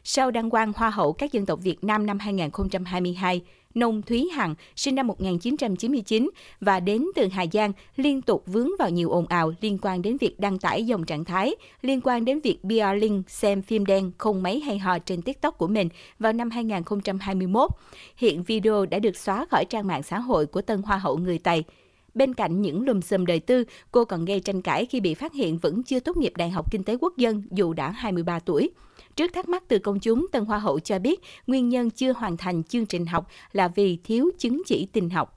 Sau 0.04 0.32
đăng 0.32 0.50
quang 0.50 0.74
Hoa 0.76 0.90
hậu 0.90 1.14
các 1.14 1.32
dân 1.32 1.46
tộc 1.46 1.60
Việt 1.64 1.84
Nam 1.84 2.06
năm 2.06 2.20
2022, 2.20 3.42
Nông 3.76 4.02
Thúy 4.02 4.30
Hằng, 4.34 4.56
sinh 4.76 4.96
năm 4.96 5.08
1999 5.08 6.30
và 6.62 6.80
đến 6.80 7.06
từ 7.16 7.28
Hà 7.28 7.46
Giang, 7.54 7.74
liên 7.96 8.22
tục 8.22 8.44
vướng 8.46 8.70
vào 8.80 8.90
nhiều 8.90 9.10
ồn 9.10 9.26
ào 9.28 9.54
liên 9.62 9.78
quan 9.82 10.02
đến 10.02 10.18
việc 10.18 10.40
đăng 10.40 10.60
tải 10.60 10.86
dòng 10.86 11.06
trạng 11.06 11.26
thái, 11.26 11.56
liên 11.82 12.02
quan 12.04 12.26
đến 12.26 12.40
việc 12.40 12.64
Bia 12.64 12.94
Link 12.94 13.30
xem 13.30 13.62
phim 13.62 13.86
đen 13.86 14.12
không 14.18 14.44
mấy 14.44 14.60
hay 14.60 14.78
hò 14.80 15.00
trên 15.00 15.22
TikTok 15.22 15.58
của 15.58 15.68
mình 15.68 15.90
vào 16.20 16.34
năm 16.34 16.50
2021. 16.50 17.70
Hiện 18.16 18.44
video 18.44 18.86
đã 18.86 19.00
được 19.00 19.16
xóa 19.16 19.46
khỏi 19.52 19.66
trang 19.66 19.88
mạng 19.88 20.04
xã 20.04 20.20
hội 20.20 20.46
của 20.46 20.62
tân 20.62 20.82
Hoa 20.82 20.98
hậu 20.98 21.18
người 21.18 21.38
Tây. 21.38 21.64
Bên 22.14 22.34
cạnh 22.34 22.62
những 22.62 22.86
lùm 22.86 23.02
xùm 23.02 23.26
đời 23.26 23.40
tư, 23.40 23.64
cô 23.92 24.06
còn 24.06 24.26
gây 24.26 24.40
tranh 24.40 24.62
cãi 24.62 24.86
khi 24.86 25.00
bị 25.00 25.14
phát 25.14 25.34
hiện 25.34 25.58
vẫn 25.58 25.84
chưa 25.84 26.00
tốt 26.00 26.18
nghiệp 26.18 26.34
Đại 26.38 26.50
học 26.50 26.72
Kinh 26.72 26.84
tế 26.84 26.98
Quốc 27.02 27.18
dân 27.18 27.44
dù 27.52 27.74
đã 27.74 27.92
23 27.92 28.40
tuổi. 28.40 28.70
Trước 29.16 29.34
thắc 29.34 29.50
mắc 29.50 29.64
từ 29.68 29.80
công 29.80 30.00
chúng, 30.00 30.28
Tân 30.32 30.46
Hoa 30.46 30.60
hậu 30.60 30.80
cho 30.80 31.00
biết 31.00 31.22
nguyên 31.48 31.70
nhân 31.70 31.90
chưa 31.90 32.14
hoàn 32.14 32.38
thành 32.38 32.64
chương 32.64 32.86
trình 32.86 33.06
học 33.06 33.28
là 33.52 33.68
vì 33.68 33.98
thiếu 34.04 34.30
chứng 34.38 34.62
chỉ 34.66 34.88
tin 34.94 35.10
học. 35.10 35.36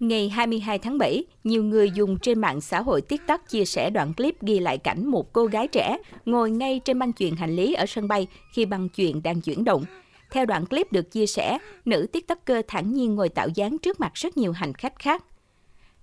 Ngày 0.00 0.28
22 0.28 0.78
tháng 0.78 0.98
7, 0.98 1.24
nhiều 1.44 1.64
người 1.64 1.90
dùng 1.90 2.18
trên 2.18 2.40
mạng 2.40 2.60
xã 2.60 2.80
hội 2.80 3.00
TikTok 3.00 3.48
chia 3.48 3.64
sẻ 3.64 3.90
đoạn 3.90 4.14
clip 4.14 4.42
ghi 4.42 4.58
lại 4.58 4.78
cảnh 4.78 5.06
một 5.06 5.32
cô 5.32 5.46
gái 5.46 5.68
trẻ 5.68 5.98
ngồi 6.24 6.50
ngay 6.50 6.80
trên 6.84 6.98
băng 6.98 7.12
chuyền 7.12 7.36
hành 7.36 7.56
lý 7.56 7.74
ở 7.74 7.86
sân 7.86 8.08
bay 8.08 8.26
khi 8.54 8.66
băng 8.66 8.88
chuyền 8.96 9.22
đang 9.22 9.40
chuyển 9.40 9.64
động. 9.64 9.84
Theo 10.34 10.46
đoạn 10.46 10.66
clip 10.66 10.92
được 10.92 11.10
chia 11.10 11.26
sẻ, 11.26 11.58
nữ 11.84 12.06
TikToker 12.12 12.64
thản 12.68 12.92
nhiên 12.92 13.14
ngồi 13.14 13.28
tạo 13.28 13.48
dáng 13.54 13.78
trước 13.78 14.00
mặt 14.00 14.12
rất 14.14 14.36
nhiều 14.36 14.52
hành 14.52 14.74
khách 14.74 14.98
khác. 14.98 15.24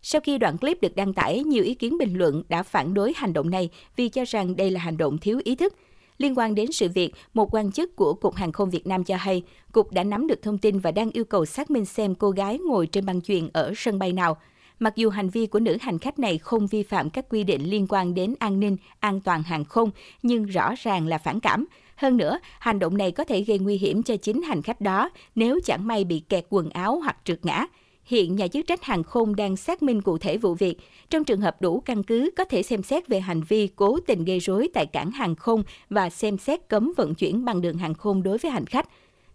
Sau 0.02 0.22
khi 0.22 0.38
đoạn 0.38 0.58
clip 0.58 0.82
được 0.82 0.96
đăng 0.96 1.14
tải, 1.14 1.44
nhiều 1.44 1.64
ý 1.64 1.74
kiến 1.74 1.98
bình 1.98 2.18
luận 2.18 2.44
đã 2.50 2.64
phản 2.64 2.94
đối 2.94 3.14
hành 3.16 3.34
động 3.34 3.50
này 3.50 3.70
vì 3.96 4.10
cho 4.10 4.24
rằng 4.28 4.56
đây 4.56 4.72
là 4.72 4.80
hành 4.80 4.98
động 4.98 5.18
thiếu 5.18 5.42
ý 5.44 5.56
thức. 5.56 5.74
Liên 6.18 6.38
quan 6.38 6.56
đến 6.56 6.72
sự 6.72 6.90
việc, 6.94 7.14
một 7.34 7.54
quan 7.56 7.72
chức 7.72 7.96
của 7.96 8.14
Cục 8.14 8.36
Hàng 8.36 8.52
không 8.52 8.70
Việt 8.70 8.88
Nam 8.88 9.04
cho 9.04 9.16
hay, 9.16 9.44
Cục 9.72 9.92
đã 9.92 10.04
nắm 10.04 10.28
được 10.28 10.42
thông 10.42 10.58
tin 10.58 10.80
và 10.80 10.92
đang 10.92 11.12
yêu 11.12 11.26
cầu 11.26 11.46
xác 11.46 11.72
minh 11.72 11.86
xem 11.86 12.16
cô 12.16 12.32
gái 12.32 12.60
ngồi 12.60 12.88
trên 12.88 13.06
băng 13.06 13.22
chuyền 13.22 13.50
ở 13.54 13.74
sân 13.76 14.00
bay 14.00 14.14
nào. 14.14 14.38
Mặc 14.80 14.96
dù 14.96 15.10
hành 15.10 15.30
vi 15.30 15.46
của 15.46 15.60
nữ 15.60 15.78
hành 15.82 16.00
khách 16.00 16.20
này 16.20 16.38
không 16.38 16.68
vi 16.68 16.84
phạm 16.84 17.10
các 17.10 17.26
quy 17.30 17.44
định 17.44 17.70
liên 17.70 17.88
quan 17.90 18.14
đến 18.14 18.36
an 18.40 18.60
ninh, 18.60 18.78
an 19.00 19.22
toàn 19.22 19.44
hàng 19.44 19.66
không, 19.66 19.92
nhưng 20.24 20.46
rõ 20.46 20.74
ràng 20.78 21.08
là 21.08 21.18
phản 21.18 21.40
cảm. 21.40 21.66
Hơn 22.02 22.18
nữa, 22.18 22.40
hành 22.60 22.80
động 22.80 22.98
này 22.98 23.12
có 23.12 23.24
thể 23.24 23.42
gây 23.42 23.60
nguy 23.60 23.78
hiểm 23.78 24.04
cho 24.04 24.18
chính 24.18 24.42
hành 24.42 24.62
khách 24.62 24.82
đó 24.82 25.10
nếu 25.36 25.60
chẳng 25.66 25.88
may 25.88 26.04
bị 26.04 26.20
kẹt 26.20 26.46
quần 26.50 26.70
áo 26.70 27.00
hoặc 27.00 27.18
trượt 27.24 27.46
ngã. 27.46 27.66
Hiện 28.06 28.36
nhà 28.36 28.48
chức 28.48 28.68
trách 28.68 28.84
hàng 28.84 29.04
không 29.04 29.36
đang 29.36 29.58
xác 29.58 29.84
minh 29.84 30.02
cụ 30.02 30.18
thể 30.18 30.38
vụ 30.38 30.54
việc. 30.54 30.78
Trong 31.10 31.24
trường 31.24 31.42
hợp 31.42 31.62
đủ 31.62 31.80
căn 31.80 32.04
cứ, 32.04 32.30
có 32.38 32.46
thể 32.46 32.64
xem 32.64 32.84
xét 32.84 33.08
về 33.08 33.20
hành 33.20 33.42
vi 33.42 33.68
cố 33.76 34.00
tình 34.08 34.26
gây 34.26 34.40
rối 34.40 34.70
tại 34.74 34.86
cảng 34.86 35.12
hàng 35.12 35.36
không 35.36 35.64
và 35.90 36.10
xem 36.10 36.38
xét 36.38 36.70
cấm 36.70 36.94
vận 36.98 37.16
chuyển 37.16 37.46
bằng 37.46 37.62
đường 37.62 37.78
hàng 37.78 37.94
không 37.94 38.24
đối 38.24 38.38
với 38.38 38.52
hành 38.52 38.66
khách. 38.66 38.90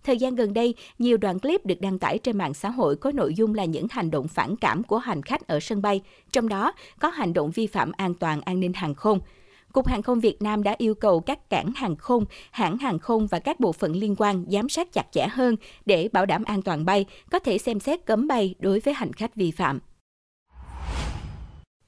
Thời 0.04 0.16
gian 0.16 0.34
gần 0.34 0.54
đây, 0.54 0.74
nhiều 0.98 1.16
đoạn 1.16 1.38
clip 1.38 1.66
được 1.66 1.80
đăng 1.80 1.98
tải 1.98 2.18
trên 2.18 2.38
mạng 2.38 2.54
xã 2.54 2.70
hội 2.70 2.96
có 2.96 3.12
nội 3.12 3.34
dung 3.34 3.54
là 3.54 3.64
những 3.64 3.86
hành 3.90 4.10
động 4.10 4.28
phản 4.28 4.56
cảm 4.56 4.82
của 4.82 4.98
hành 4.98 5.22
khách 5.22 5.48
ở 5.48 5.60
sân 5.60 5.82
bay, 5.82 6.00
trong 6.32 6.48
đó 6.48 6.72
có 7.00 7.08
hành 7.08 7.32
động 7.32 7.50
vi 7.50 7.66
phạm 7.66 7.92
an 7.96 8.14
toàn 8.14 8.40
an 8.40 8.60
ninh 8.60 8.72
hàng 8.72 8.94
không. 8.94 9.20
Cục 9.76 9.86
Hàng 9.86 10.02
không 10.02 10.20
Việt 10.20 10.42
Nam 10.42 10.62
đã 10.62 10.74
yêu 10.78 10.94
cầu 10.94 11.20
các 11.20 11.50
cảng 11.50 11.72
hàng 11.76 11.96
không, 11.96 12.24
hãng 12.50 12.78
hàng 12.78 12.98
không 12.98 13.26
và 13.26 13.38
các 13.38 13.60
bộ 13.60 13.72
phận 13.72 13.92
liên 13.96 14.16
quan 14.18 14.44
giám 14.48 14.68
sát 14.68 14.92
chặt 14.92 15.06
chẽ 15.12 15.26
hơn 15.30 15.56
để 15.86 16.08
bảo 16.12 16.26
đảm 16.26 16.44
an 16.44 16.62
toàn 16.62 16.84
bay, 16.84 17.04
có 17.30 17.38
thể 17.38 17.58
xem 17.58 17.80
xét 17.80 18.06
cấm 18.06 18.28
bay 18.28 18.54
đối 18.58 18.80
với 18.80 18.94
hành 18.94 19.12
khách 19.12 19.34
vi 19.34 19.50
phạm 19.50 19.78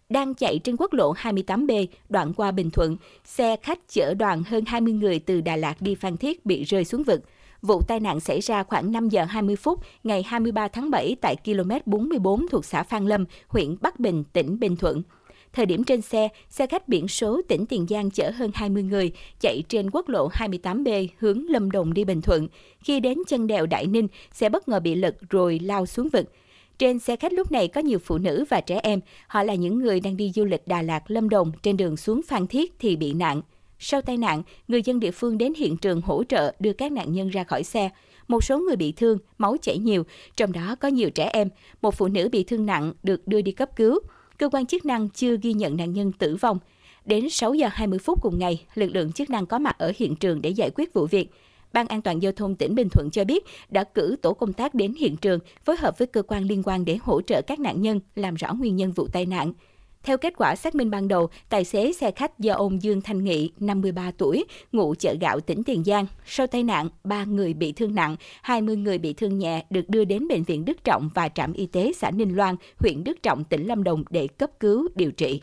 đang 0.09 0.35
chạy 0.35 0.59
trên 0.59 0.77
quốc 0.77 0.93
lộ 0.93 1.13
28B 1.13 1.87
đoạn 2.09 2.33
qua 2.33 2.51
Bình 2.51 2.71
Thuận, 2.71 2.97
xe 3.25 3.57
khách 3.63 3.79
chở 3.89 4.15
đoàn 4.15 4.43
hơn 4.47 4.65
20 4.67 4.93
người 4.93 5.19
từ 5.19 5.41
Đà 5.41 5.57
Lạt 5.57 5.75
đi 5.81 5.95
Phan 5.95 6.17
Thiết 6.17 6.47
bị 6.47 6.65
rơi 6.65 6.85
xuống 6.85 7.03
vực. 7.03 7.21
Vụ 7.63 7.83
tai 7.89 8.01
nạn 8.01 8.21
xảy 8.21 8.41
ra 8.41 8.63
khoảng 8.63 8.93
5 8.93 9.09
giờ 9.09 9.25
20 9.25 9.57
phút 9.57 9.81
ngày 10.05 10.23
23 10.23 10.69
tháng 10.69 10.91
7 10.91 11.17
tại 11.21 11.37
km 11.45 11.71
44 11.87 12.49
thuộc 12.49 12.65
xã 12.65 12.83
Phan 12.83 13.07
Lâm, 13.07 13.25
huyện 13.49 13.77
Bắc 13.81 14.01
Bình, 14.01 14.25
tỉnh 14.33 14.61
Bình 14.61 14.77
Thuận. 14.77 15.03
Thời 15.53 15.67
điểm 15.67 15.85
trên 15.85 16.03
xe, 16.03 16.29
xe 16.49 16.67
khách 16.67 16.89
biển 16.89 17.09
số 17.09 17.41
tỉnh 17.49 17.67
Tiền 17.67 17.87
Giang 17.89 18.11
chở 18.11 18.31
hơn 18.31 18.51
20 18.55 18.83
người, 18.83 19.13
chạy 19.41 19.63
trên 19.69 19.91
quốc 19.91 20.09
lộ 20.09 20.29
28B 20.29 21.07
hướng 21.19 21.47
Lâm 21.49 21.71
Đồng 21.71 21.95
đi 21.95 22.05
Bình 22.05 22.21
Thuận. 22.21 22.49
Khi 22.85 23.01
đến 23.01 23.19
chân 23.29 23.47
đèo 23.47 23.67
Đại 23.67 23.87
Ninh, 23.87 24.09
xe 24.33 24.49
bất 24.49 24.69
ngờ 24.69 24.81
bị 24.81 24.95
lật 24.95 25.17
rồi 25.31 25.59
lao 25.59 25.87
xuống 25.87 26.09
vực. 26.09 26.33
Trên 26.79 26.99
xe 26.99 27.17
khách 27.17 27.33
lúc 27.33 27.53
này 27.53 27.69
có 27.69 27.81
nhiều 27.81 27.99
phụ 27.99 28.19
nữ 28.19 28.45
và 28.49 28.61
trẻ 28.61 28.81
em. 28.83 29.01
Họ 29.27 29.43
là 29.43 29.55
những 29.55 29.79
người 29.79 30.01
đang 30.01 30.17
đi 30.17 30.33
du 30.35 30.45
lịch 30.45 30.69
Đà 30.69 30.83
Lạt, 30.83 31.11
Lâm 31.11 31.29
Đồng 31.29 31.53
trên 31.63 31.77
đường 31.77 31.97
xuống 31.97 32.21
Phan 32.27 32.47
Thiết 32.47 32.75
thì 32.79 32.97
bị 32.97 33.13
nạn. 33.13 33.43
Sau 33.79 34.03
tai 34.03 34.17
nạn, 34.17 34.43
người 34.69 34.83
dân 34.83 35.01
địa 35.01 35.11
phương 35.11 35.39
đến 35.39 35.53
hiện 35.57 35.77
trường 35.77 36.01
hỗ 36.01 36.25
trợ 36.25 36.55
đưa 36.61 36.73
các 36.73 36.93
nạn 36.93 37.13
nhân 37.13 37.29
ra 37.29 37.45
khỏi 37.45 37.65
xe. 37.65 37.91
Một 38.29 38.45
số 38.45 38.59
người 38.59 38.77
bị 38.77 38.93
thương, 38.93 39.19
máu 39.39 39.57
chảy 39.63 39.79
nhiều, 39.79 40.03
trong 40.37 40.53
đó 40.53 40.77
có 40.81 40.89
nhiều 40.89 41.11
trẻ 41.11 41.31
em. 41.33 41.49
Một 41.83 41.95
phụ 41.95 42.09
nữ 42.09 42.29
bị 42.33 42.45
thương 42.45 42.67
nặng 42.67 42.93
được 43.03 43.29
đưa 43.29 43.43
đi 43.43 43.53
cấp 43.53 43.77
cứu 43.77 43.99
cơ 44.39 44.49
quan 44.53 44.67
chức 44.67 44.87
năng 44.87 45.09
chưa 45.09 45.37
ghi 45.43 45.53
nhận 45.53 45.77
nạn 45.77 45.93
nhân 45.93 46.13
tử 46.13 46.37
vong. 46.37 46.59
Đến 47.05 47.31
6 47.31 47.55
giờ 47.55 47.69
20 47.73 47.99
phút 47.99 48.23
cùng 48.23 48.39
ngày, 48.39 48.67
lực 48.75 48.91
lượng 48.95 49.13
chức 49.13 49.31
năng 49.31 49.47
có 49.47 49.59
mặt 49.59 49.79
ở 49.79 49.93
hiện 49.97 50.17
trường 50.17 50.43
để 50.43 50.51
giải 50.51 50.71
quyết 50.75 50.95
vụ 50.95 51.07
việc. 51.07 51.31
Ban 51.73 51.87
an 51.87 52.03
toàn 52.03 52.23
giao 52.23 52.33
thông 52.33 52.55
tỉnh 52.55 52.75
Bình 52.75 52.89
Thuận 52.93 53.09
cho 53.13 53.25
biết 53.25 53.45
đã 53.69 53.85
cử 53.85 54.17
tổ 54.23 54.33
công 54.33 54.53
tác 54.53 54.75
đến 54.75 54.95
hiện 54.99 55.17
trường, 55.17 55.41
phối 55.65 55.77
hợp 55.77 55.99
với 55.99 56.07
cơ 56.07 56.23
quan 56.23 56.45
liên 56.45 56.63
quan 56.65 56.85
để 56.85 56.99
hỗ 57.03 57.23
trợ 57.23 57.43
các 57.43 57.61
nạn 57.61 57.83
nhân 57.83 58.01
làm 58.15 58.35
rõ 58.35 58.55
nguyên 58.55 58.77
nhân 58.77 58.93
vụ 58.93 59.07
tai 59.13 59.27
nạn. 59.27 59.53
Theo 60.03 60.19
kết 60.19 60.35
quả 60.37 60.57
xác 60.57 60.75
minh 60.75 60.91
ban 60.91 61.09
đầu, 61.09 61.29
tài 61.49 61.65
xế 61.65 61.93
xe 61.93 62.11
khách 62.11 62.39
do 62.39 62.55
ông 62.55 62.83
Dương 62.83 63.01
Thanh 63.01 63.25
Nghị, 63.25 63.51
53 63.61 64.11
tuổi, 64.19 64.45
ngụ 64.73 64.95
chợ 64.95 65.15
gạo 65.21 65.41
tỉnh 65.41 65.65
Tiền 65.65 65.85
Giang. 65.85 66.07
Sau 66.27 66.47
tai 66.47 66.63
nạn, 66.63 66.89
3 67.05 67.25
người 67.25 67.55
bị 67.55 67.73
thương 67.73 67.95
nặng, 67.95 68.17
20 68.43 68.77
người 68.77 68.99
bị 68.99 69.13
thương 69.13 69.39
nhẹ 69.39 69.65
được 69.71 69.89
đưa 69.89 70.05
đến 70.05 70.29
Bệnh 70.29 70.45
viện 70.45 70.65
Đức 70.65 70.85
Trọng 70.85 71.11
và 71.15 71.29
trạm 71.29 71.53
y 71.53 71.67
tế 71.67 71.93
xã 71.97 72.11
Ninh 72.11 72.37
Loan, 72.37 72.57
huyện 72.79 73.05
Đức 73.05 73.23
Trọng, 73.23 73.45
tỉnh 73.45 73.67
Lâm 73.67 73.85
Đồng 73.85 74.05
để 74.11 74.27
cấp 74.27 74.51
cứu, 74.61 74.89
điều 74.95 75.11
trị. 75.11 75.41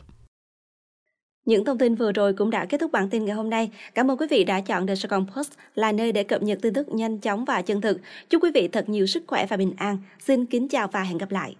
Những 1.45 1.65
thông 1.65 1.77
tin 1.77 1.95
vừa 1.95 2.11
rồi 2.11 2.33
cũng 2.33 2.49
đã 2.49 2.65
kết 2.65 2.77
thúc 2.77 2.91
bản 2.91 3.09
tin 3.09 3.25
ngày 3.25 3.35
hôm 3.35 3.49
nay. 3.49 3.71
Cảm 3.95 4.11
ơn 4.11 4.17
quý 4.17 4.27
vị 4.29 4.43
đã 4.43 4.61
chọn 4.61 4.87
The 4.87 4.95
Sài 4.95 5.09
Post 5.35 5.51
là 5.75 5.91
nơi 5.91 6.11
để 6.11 6.23
cập 6.23 6.43
nhật 6.43 6.59
tin 6.61 6.73
tức 6.73 6.89
nhanh 6.89 7.17
chóng 7.17 7.45
và 7.45 7.61
chân 7.61 7.81
thực. 7.81 7.97
Chúc 8.29 8.43
quý 8.43 8.51
vị 8.53 8.67
thật 8.67 8.89
nhiều 8.89 9.05
sức 9.05 9.23
khỏe 9.27 9.45
và 9.49 9.57
bình 9.57 9.73
an. 9.77 9.97
Xin 10.19 10.45
kính 10.45 10.67
chào 10.67 10.87
và 10.87 11.03
hẹn 11.03 11.17
gặp 11.17 11.31
lại. 11.31 11.55